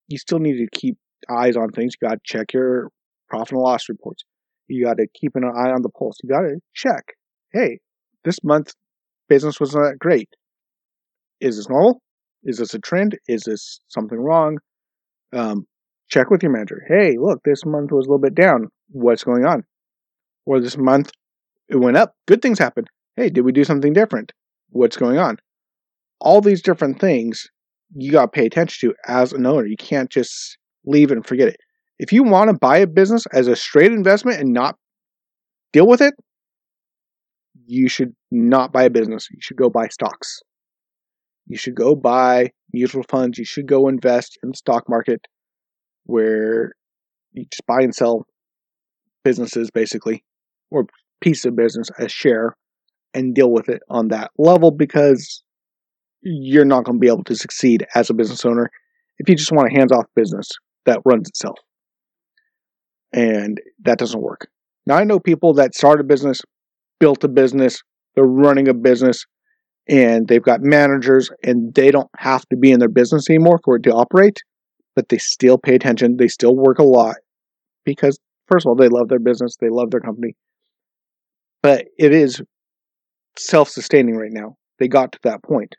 You 0.08 0.18
still 0.18 0.40
need 0.40 0.58
to 0.58 0.68
keep 0.72 0.98
eyes 1.30 1.58
on 1.58 1.70
things. 1.72 1.96
You 2.00 2.08
got 2.08 2.16
to 2.16 2.22
check 2.24 2.54
your 2.54 2.92
profit 3.28 3.52
and 3.52 3.62
loss 3.62 3.90
reports. 3.90 4.24
You 4.70 4.86
got 4.86 4.98
to 4.98 5.08
keep 5.14 5.36
an 5.36 5.44
eye 5.44 5.70
on 5.70 5.82
the 5.82 5.90
pulse. 5.90 6.16
You 6.24 6.30
got 6.30 6.42
to 6.42 6.60
check. 6.74 7.04
Hey, 7.52 7.80
this 8.24 8.42
month 8.42 8.74
business 9.28 9.60
wasn't 9.60 9.84
that 9.84 10.00
great. 10.00 10.30
Is 11.42 11.58
this 11.58 11.68
normal? 11.68 12.02
Is 12.46 12.60
this 12.60 12.74
a 12.74 12.80
trend? 12.80 13.18
Is 13.28 13.44
this 13.44 13.82
something 13.90 14.18
wrong? 14.18 14.60
Um, 15.34 15.68
check 16.10 16.30
with 16.30 16.42
your 16.42 16.54
manager. 16.54 16.84
Hey, 16.88 17.18
look, 17.20 17.42
this 17.44 17.66
month 17.66 17.92
was 17.92 18.06
a 18.06 18.10
little 18.10 18.20
bit 18.20 18.34
down. 18.34 18.70
What's 18.92 19.26
going 19.26 19.46
on? 19.46 19.64
Or 20.46 20.62
this 20.62 20.78
month 20.78 21.12
it 21.68 21.76
went 21.76 21.98
up. 21.98 22.14
Good 22.28 22.42
things 22.42 22.60
happened. 22.60 22.88
Hey, 23.18 23.30
did 23.30 23.42
we 23.42 23.52
do 23.52 23.64
something 23.64 23.94
different? 23.94 24.34
What's 24.70 24.98
going 24.98 25.18
on? 25.18 25.38
All 26.20 26.42
these 26.42 26.62
different 26.62 27.00
things 27.00 27.48
you 27.96 28.12
got 28.12 28.22
to 28.24 28.28
pay 28.28 28.46
attention 28.46 28.90
to 28.90 28.96
as 29.08 29.32
an 29.32 29.46
owner. 29.46 29.66
You 29.66 29.78
can't 29.78 30.10
just 30.10 30.58
leave 30.86 31.12
and 31.12 31.26
forget 31.26 31.48
it. 31.48 31.58
If 31.98 32.12
you 32.12 32.24
want 32.24 32.50
to 32.50 32.58
buy 32.58 32.78
a 32.78 32.88
business 32.88 33.26
as 33.32 33.48
a 33.48 33.56
straight 33.56 33.94
investment 33.94 34.42
and 34.42 34.52
not 34.52 34.76
deal 35.72 35.88
with 35.88 36.02
it, 36.02 36.14
you 37.66 37.88
should 37.88 38.14
not 38.32 38.74
buy 38.74 38.84
a 38.84 38.90
business. 38.90 39.28
You 39.32 39.40
should 39.42 39.58
go 39.58 39.70
buy 39.70 39.88
stocks. 39.88 40.42
You 41.48 41.58
should 41.58 41.76
go 41.76 41.96
buy 41.96 42.52
mutual 42.74 43.04
funds. 43.04 43.38
You 43.38 43.46
should 43.46 43.68
go 43.68 43.88
invest 43.88 44.38
in 44.44 44.50
the 44.50 44.58
stock 44.58 44.90
market 44.90 45.22
where 46.06 46.74
you 47.32 47.46
just 47.50 47.66
buy 47.66 47.82
and 47.82 47.96
sell 47.96 48.26
businesses 49.24 49.72
basically, 49.72 50.24
or 50.70 50.86
piece 51.22 51.46
of 51.46 51.56
business 51.56 51.90
as 51.98 52.12
share 52.12 52.56
and 53.16 53.34
deal 53.34 53.52
with 53.52 53.70
it 53.70 53.82
on 53.90 54.10
that 54.10 54.30
level 54.38 54.70
because 54.70 55.42
you're 56.22 56.66
not 56.66 56.84
going 56.84 56.98
to 56.98 57.00
be 57.00 57.08
able 57.08 57.24
to 57.24 57.36
succeed 57.36 57.86
as 57.96 58.10
a 58.10 58.14
business 58.14 58.46
owner 58.46 58.70
if 59.20 59.30
you 59.30 59.36
just 59.36 59.52
want 59.52 59.72
a 59.72 59.76
hands 59.76 59.92
off 59.92 60.06
business 60.16 60.50
that 60.86 61.00
runs 61.06 61.30
itself. 61.30 61.58
And 63.14 63.60
that 63.84 63.98
doesn't 63.98 64.22
work. 64.22 64.48
Now, 64.86 64.98
I 64.98 65.06
know 65.06 65.20
people 65.20 65.54
that 65.54 65.74
start 65.74 66.02
a 66.02 66.04
business, 66.04 66.42
built 67.00 67.24
a 67.24 67.28
business, 67.28 67.82
they're 68.14 68.26
running 68.26 68.68
a 68.68 68.74
business, 68.74 69.26
and 69.88 70.28
they've 70.28 70.44
got 70.44 70.62
managers, 70.62 71.30
and 71.44 71.74
they 71.74 71.92
don't 71.92 72.10
have 72.18 72.46
to 72.50 72.58
be 72.58 72.72
in 72.72 72.80
their 72.80 72.90
business 72.90 73.30
anymore 73.30 73.60
for 73.64 73.78
it 73.78 73.84
to 73.84 73.94
operate, 73.94 74.40
but 74.96 75.10
they 75.10 75.18
still 75.18 75.58
pay 75.58 75.76
attention. 75.76 76.18
They 76.18 76.28
still 76.28 76.56
work 76.56 76.80
a 76.80 76.84
lot 76.84 77.16
because, 77.86 78.20
first 78.48 78.66
of 78.66 78.70
all, 78.70 78.76
they 78.76 78.90
love 78.90 79.08
their 79.08 79.20
business, 79.20 79.56
they 79.62 79.70
love 79.70 79.92
their 79.92 80.02
company. 80.02 80.36
But 81.64 81.86
it 81.98 82.12
is 82.14 82.42
self 83.38 83.70
sustaining 83.70 84.16
right 84.16 84.32
now. 84.32 84.56
They 84.80 84.88
got 84.88 85.12
to 85.14 85.20
that 85.24 85.44
point. 85.44 85.76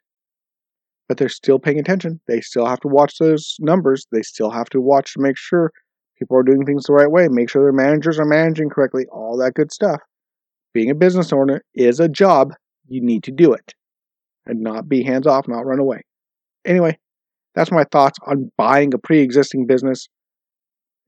But 1.09 1.19
they're 1.19 1.29
still 1.29 1.59
paying 1.59 1.79
attention. 1.79 2.21
They 2.27 2.41
still 2.41 2.67
have 2.67 2.81
to 2.81 2.89
watch 2.89 3.19
those 3.19 3.57
numbers. 3.61 4.07
They 4.11 4.23
still 4.23 4.51
have 4.51 4.69
to 4.71 4.81
watch 4.81 5.15
to 5.15 5.21
make 5.21 5.37
sure 5.37 5.71
people 6.19 6.37
are 6.37 6.43
doing 6.43 6.65
things 6.65 6.85
the 6.85 6.95
right 6.95 7.11
way, 7.11 7.29
make 7.29 7.51
sure 7.51 7.63
their 7.63 7.73
managers 7.73 8.19
are 8.19 8.25
managing 8.25 8.71
correctly, 8.71 9.07
all 9.13 9.37
that 9.39 9.55
good 9.55 9.71
stuff. 9.71 10.01
Being 10.73 10.91
a 10.91 10.95
business 10.95 11.33
owner 11.33 11.63
is 11.75 12.01
a 12.01 12.09
job. 12.09 12.53
You 12.89 13.01
need 13.03 13.23
to 13.25 13.33
do 13.33 13.53
it 13.53 13.75
and 14.47 14.61
not 14.61 14.89
be 14.89 15.03
hands 15.03 15.27
off, 15.27 15.49
not 15.49 15.67
run 15.67 15.79
away. 15.79 16.03
Anyway, 16.65 16.99
that's 17.55 17.73
my 17.73 17.85
thoughts 17.85 18.19
on 18.27 18.51
buying 18.57 18.95
a 18.95 18.99
pre 18.99 19.21
existing 19.21 19.67
business. 19.67 20.09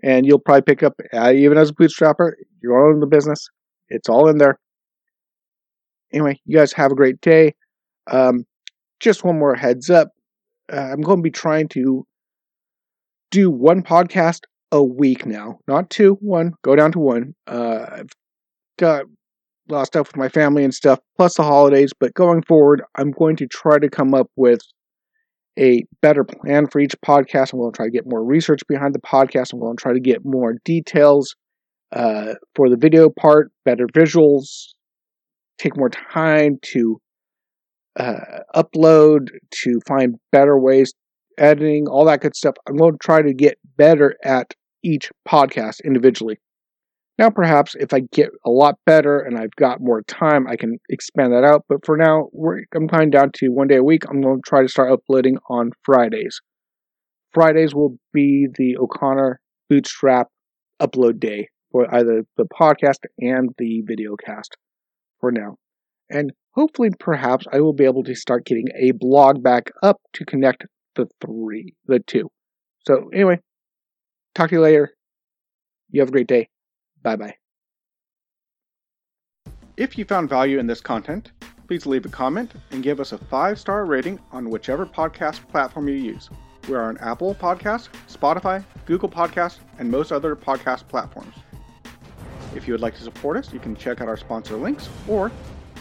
And 0.02 0.24
you'll 0.24 0.38
probably 0.38 0.62
pick 0.62 0.82
up, 0.82 0.94
uh, 1.12 1.32
even 1.32 1.58
as 1.58 1.70
a 1.70 1.74
bootstrapper, 1.74 2.32
you're 2.62 2.88
own 2.88 3.00
the 3.00 3.06
business. 3.06 3.48
It's 3.88 4.08
all 4.08 4.28
in 4.28 4.38
there. 4.38 4.58
Anyway, 6.12 6.40
you 6.44 6.56
guys 6.56 6.72
have 6.72 6.92
a 6.92 6.96
great 6.96 7.20
day. 7.20 7.54
Um, 8.10 8.44
just 9.00 9.24
one 9.24 9.38
more 9.38 9.54
heads 9.54 9.90
up. 9.90 10.08
Uh, 10.72 10.76
I'm 10.92 11.00
going 11.00 11.18
to 11.18 11.22
be 11.22 11.30
trying 11.30 11.68
to 11.68 12.06
do 13.30 13.50
one 13.50 13.82
podcast 13.82 14.40
a 14.72 14.82
week 14.82 15.26
now, 15.26 15.58
not 15.66 15.90
two, 15.90 16.14
one, 16.20 16.52
go 16.62 16.76
down 16.76 16.92
to 16.92 16.98
one. 16.98 17.34
Uh, 17.46 17.86
I've 17.90 18.10
got 18.78 19.02
a 19.02 19.72
lot 19.72 19.80
of 19.82 19.86
stuff 19.86 20.08
with 20.08 20.16
my 20.16 20.28
family 20.28 20.64
and 20.64 20.74
stuff, 20.74 20.98
plus 21.16 21.34
the 21.34 21.42
holidays, 21.42 21.92
but 21.98 22.14
going 22.14 22.42
forward, 22.42 22.82
I'm 22.96 23.10
going 23.12 23.36
to 23.36 23.46
try 23.46 23.78
to 23.78 23.88
come 23.88 24.14
up 24.14 24.30
with 24.36 24.60
a 25.58 25.84
better 26.02 26.24
plan 26.24 26.68
for 26.68 26.80
each 26.80 26.94
podcast. 27.04 27.52
I'm 27.52 27.58
going 27.58 27.72
to 27.72 27.76
try 27.76 27.86
to 27.86 27.92
get 27.92 28.06
more 28.06 28.24
research 28.24 28.60
behind 28.68 28.94
the 28.94 29.00
podcast. 29.00 29.52
I'm 29.52 29.60
going 29.60 29.76
to 29.76 29.82
try 29.82 29.92
to 29.92 30.00
get 30.00 30.24
more 30.24 30.54
details 30.64 31.34
uh, 31.92 32.34
for 32.54 32.68
the 32.68 32.76
video 32.76 33.08
part, 33.10 33.50
better 33.64 33.86
visuals, 33.88 34.68
take 35.58 35.76
more 35.76 35.90
time 35.90 36.58
to 36.62 37.00
uh, 37.98 38.40
upload, 38.54 39.28
to 39.50 39.80
find 39.86 40.16
better 40.32 40.58
ways, 40.58 40.94
editing, 41.36 41.86
all 41.88 42.04
that 42.06 42.20
good 42.20 42.36
stuff. 42.36 42.54
I'm 42.68 42.76
going 42.76 42.92
to 42.92 42.98
try 42.98 43.22
to 43.22 43.34
get 43.34 43.58
better 43.76 44.14
at 44.24 44.54
each 44.84 45.10
podcast 45.28 45.84
individually. 45.84 46.38
Now, 47.18 47.30
perhaps 47.30 47.74
if 47.80 47.92
I 47.92 48.00
get 48.12 48.28
a 48.46 48.50
lot 48.50 48.76
better 48.86 49.18
and 49.18 49.36
I've 49.36 49.54
got 49.56 49.80
more 49.80 50.02
time, 50.02 50.46
I 50.46 50.54
can 50.54 50.78
expand 50.88 51.32
that 51.32 51.42
out. 51.42 51.64
But 51.68 51.84
for 51.84 51.96
now, 51.96 52.28
I'm 52.74 52.86
kind 52.86 53.10
down 53.10 53.32
to 53.38 53.48
one 53.48 53.66
day 53.66 53.76
a 53.76 53.82
week. 53.82 54.04
I'm 54.08 54.20
going 54.20 54.36
to 54.36 54.48
try 54.48 54.62
to 54.62 54.68
start 54.68 54.92
uploading 54.92 55.36
on 55.50 55.72
Fridays. 55.82 56.40
Fridays 57.34 57.74
will 57.74 57.98
be 58.12 58.46
the 58.56 58.76
O'Connor 58.78 59.40
Bootstrap 59.68 60.28
upload 60.80 61.18
day 61.18 61.48
for 61.72 61.92
either 61.92 62.22
the 62.36 62.44
podcast 62.44 63.00
and 63.18 63.50
the 63.58 63.82
video 63.84 64.14
cast 64.24 64.56
for 65.20 65.30
now. 65.30 65.56
And 66.10 66.32
hopefully, 66.52 66.90
perhaps, 66.98 67.46
I 67.52 67.60
will 67.60 67.72
be 67.72 67.84
able 67.84 68.04
to 68.04 68.14
start 68.14 68.46
getting 68.46 68.68
a 68.78 68.92
blog 68.92 69.42
back 69.42 69.70
up 69.82 70.00
to 70.14 70.24
connect 70.24 70.64
the 70.94 71.06
three, 71.20 71.74
the 71.86 72.00
two. 72.00 72.30
So, 72.86 73.10
anyway, 73.12 73.40
talk 74.34 74.50
to 74.50 74.56
you 74.56 74.62
later. 74.62 74.94
You 75.90 76.00
have 76.00 76.08
a 76.08 76.12
great 76.12 76.26
day. 76.26 76.48
Bye 77.02 77.16
bye. 77.16 77.34
If 79.76 79.96
you 79.96 80.04
found 80.04 80.28
value 80.28 80.58
in 80.58 80.66
this 80.66 80.80
content, 80.80 81.30
please 81.68 81.86
leave 81.86 82.04
a 82.04 82.08
comment 82.08 82.52
and 82.70 82.82
give 82.82 82.98
us 82.98 83.12
a 83.12 83.18
five 83.18 83.58
star 83.60 83.84
rating 83.84 84.18
on 84.32 84.50
whichever 84.50 84.84
podcast 84.86 85.46
platform 85.48 85.88
you 85.88 85.94
use. 85.94 86.30
We 86.68 86.74
are 86.74 86.82
on 86.82 86.98
Apple 86.98 87.34
Podcasts, 87.34 87.88
Spotify, 88.10 88.64
Google 88.84 89.08
Podcasts, 89.08 89.58
and 89.78 89.90
most 89.90 90.12
other 90.12 90.34
podcast 90.36 90.88
platforms. 90.88 91.34
If 92.54 92.66
you 92.66 92.74
would 92.74 92.80
like 92.80 92.94
to 92.96 93.02
support 93.02 93.36
us, 93.36 93.52
you 93.52 93.58
can 93.58 93.76
check 93.76 94.00
out 94.00 94.08
our 94.08 94.16
sponsor 94.16 94.56
links, 94.56 94.88
or 95.06 95.30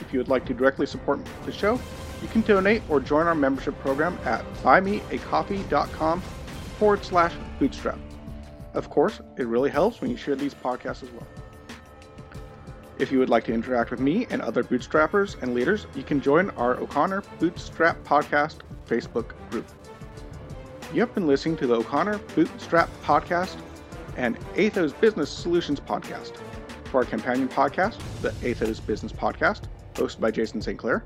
if 0.02 0.12
you 0.14 0.20
would 0.20 0.28
like 0.28 0.46
to 0.46 0.54
directly 0.54 0.86
support 0.86 1.20
the 1.46 1.52
show, 1.52 1.80
you 2.22 2.28
can 2.28 2.42
donate 2.42 2.82
or 2.90 3.00
join 3.00 3.28
our 3.28 3.36
membership 3.36 3.78
program 3.80 4.18
at 4.26 4.44
buymeacoffee.com 4.64 6.22
forward 6.80 7.04
slash 7.04 7.34
bootstrap. 7.60 7.98
Of 8.74 8.90
course, 8.90 9.22
it 9.38 9.48
really 9.48 9.70
helps 9.70 10.02
when 10.02 10.12
you 10.12 10.18
share 10.18 10.36
these 10.36 10.54
podcasts 10.54 11.04
as 11.04 11.12
well. 11.12 11.28
If 13.00 13.12
you 13.12 13.20
would 13.20 13.30
like 13.30 13.46
to 13.46 13.54
interact 13.54 13.92
with 13.92 14.00
me 14.00 14.26
and 14.30 14.42
other 14.42 14.64
bootstrappers 14.64 15.42
and 15.42 15.54
leaders, 15.54 15.86
you 15.96 16.04
can 16.04 16.20
join 16.20 16.50
our 16.52 16.76
O'Connor 16.78 17.24
Bootstrap 17.40 18.04
Podcast 18.04 18.58
Facebook 18.88 19.34
group. 19.52 19.68
You 20.94 21.02
have 21.02 21.14
been 21.14 21.28
listening 21.28 21.58
to 21.58 21.68
the 21.68 21.76
O'Connor 21.76 22.18
Bootstrap 22.36 22.90
Podcast 23.04 23.58
and 24.16 24.38
Athos 24.56 24.94
Business 24.94 25.30
Solutions 25.30 25.80
Podcast. 25.80 26.34
For 26.92 27.00
our 27.00 27.06
companion 27.06 27.50
podcast, 27.50 27.98
the 28.22 28.34
Athos 28.44 28.80
Business 28.80 29.12
Podcast, 29.12 29.64
hosted 29.94 30.22
by 30.22 30.32
Jason 30.32 30.62
St. 30.62 30.80
Clair, 30.80 31.04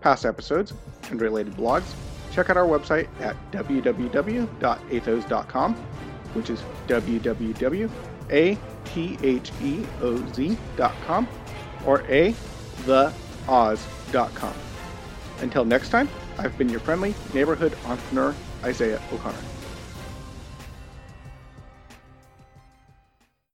past 0.00 0.24
episodes, 0.24 0.72
and 1.10 1.20
related 1.20 1.54
blogs, 1.54 1.92
check 2.32 2.50
out 2.50 2.56
our 2.56 2.66
website 2.66 3.08
at 3.20 3.34
www.athos.com, 3.52 5.74
which 6.34 6.50
is 6.50 6.60
www.atheoz.com 6.86 7.88
or 11.86 12.02
a 12.08 12.34
theoz.com. 12.86 14.54
Until 15.40 15.64
next 15.64 15.88
time, 15.90 16.08
I've 16.38 16.56
been 16.56 16.68
your 16.68 16.78
friendly 16.80 17.14
neighborhood 17.32 17.76
entrepreneur, 17.86 18.34
Isaiah 18.64 19.00
O'Connor. 19.12 19.53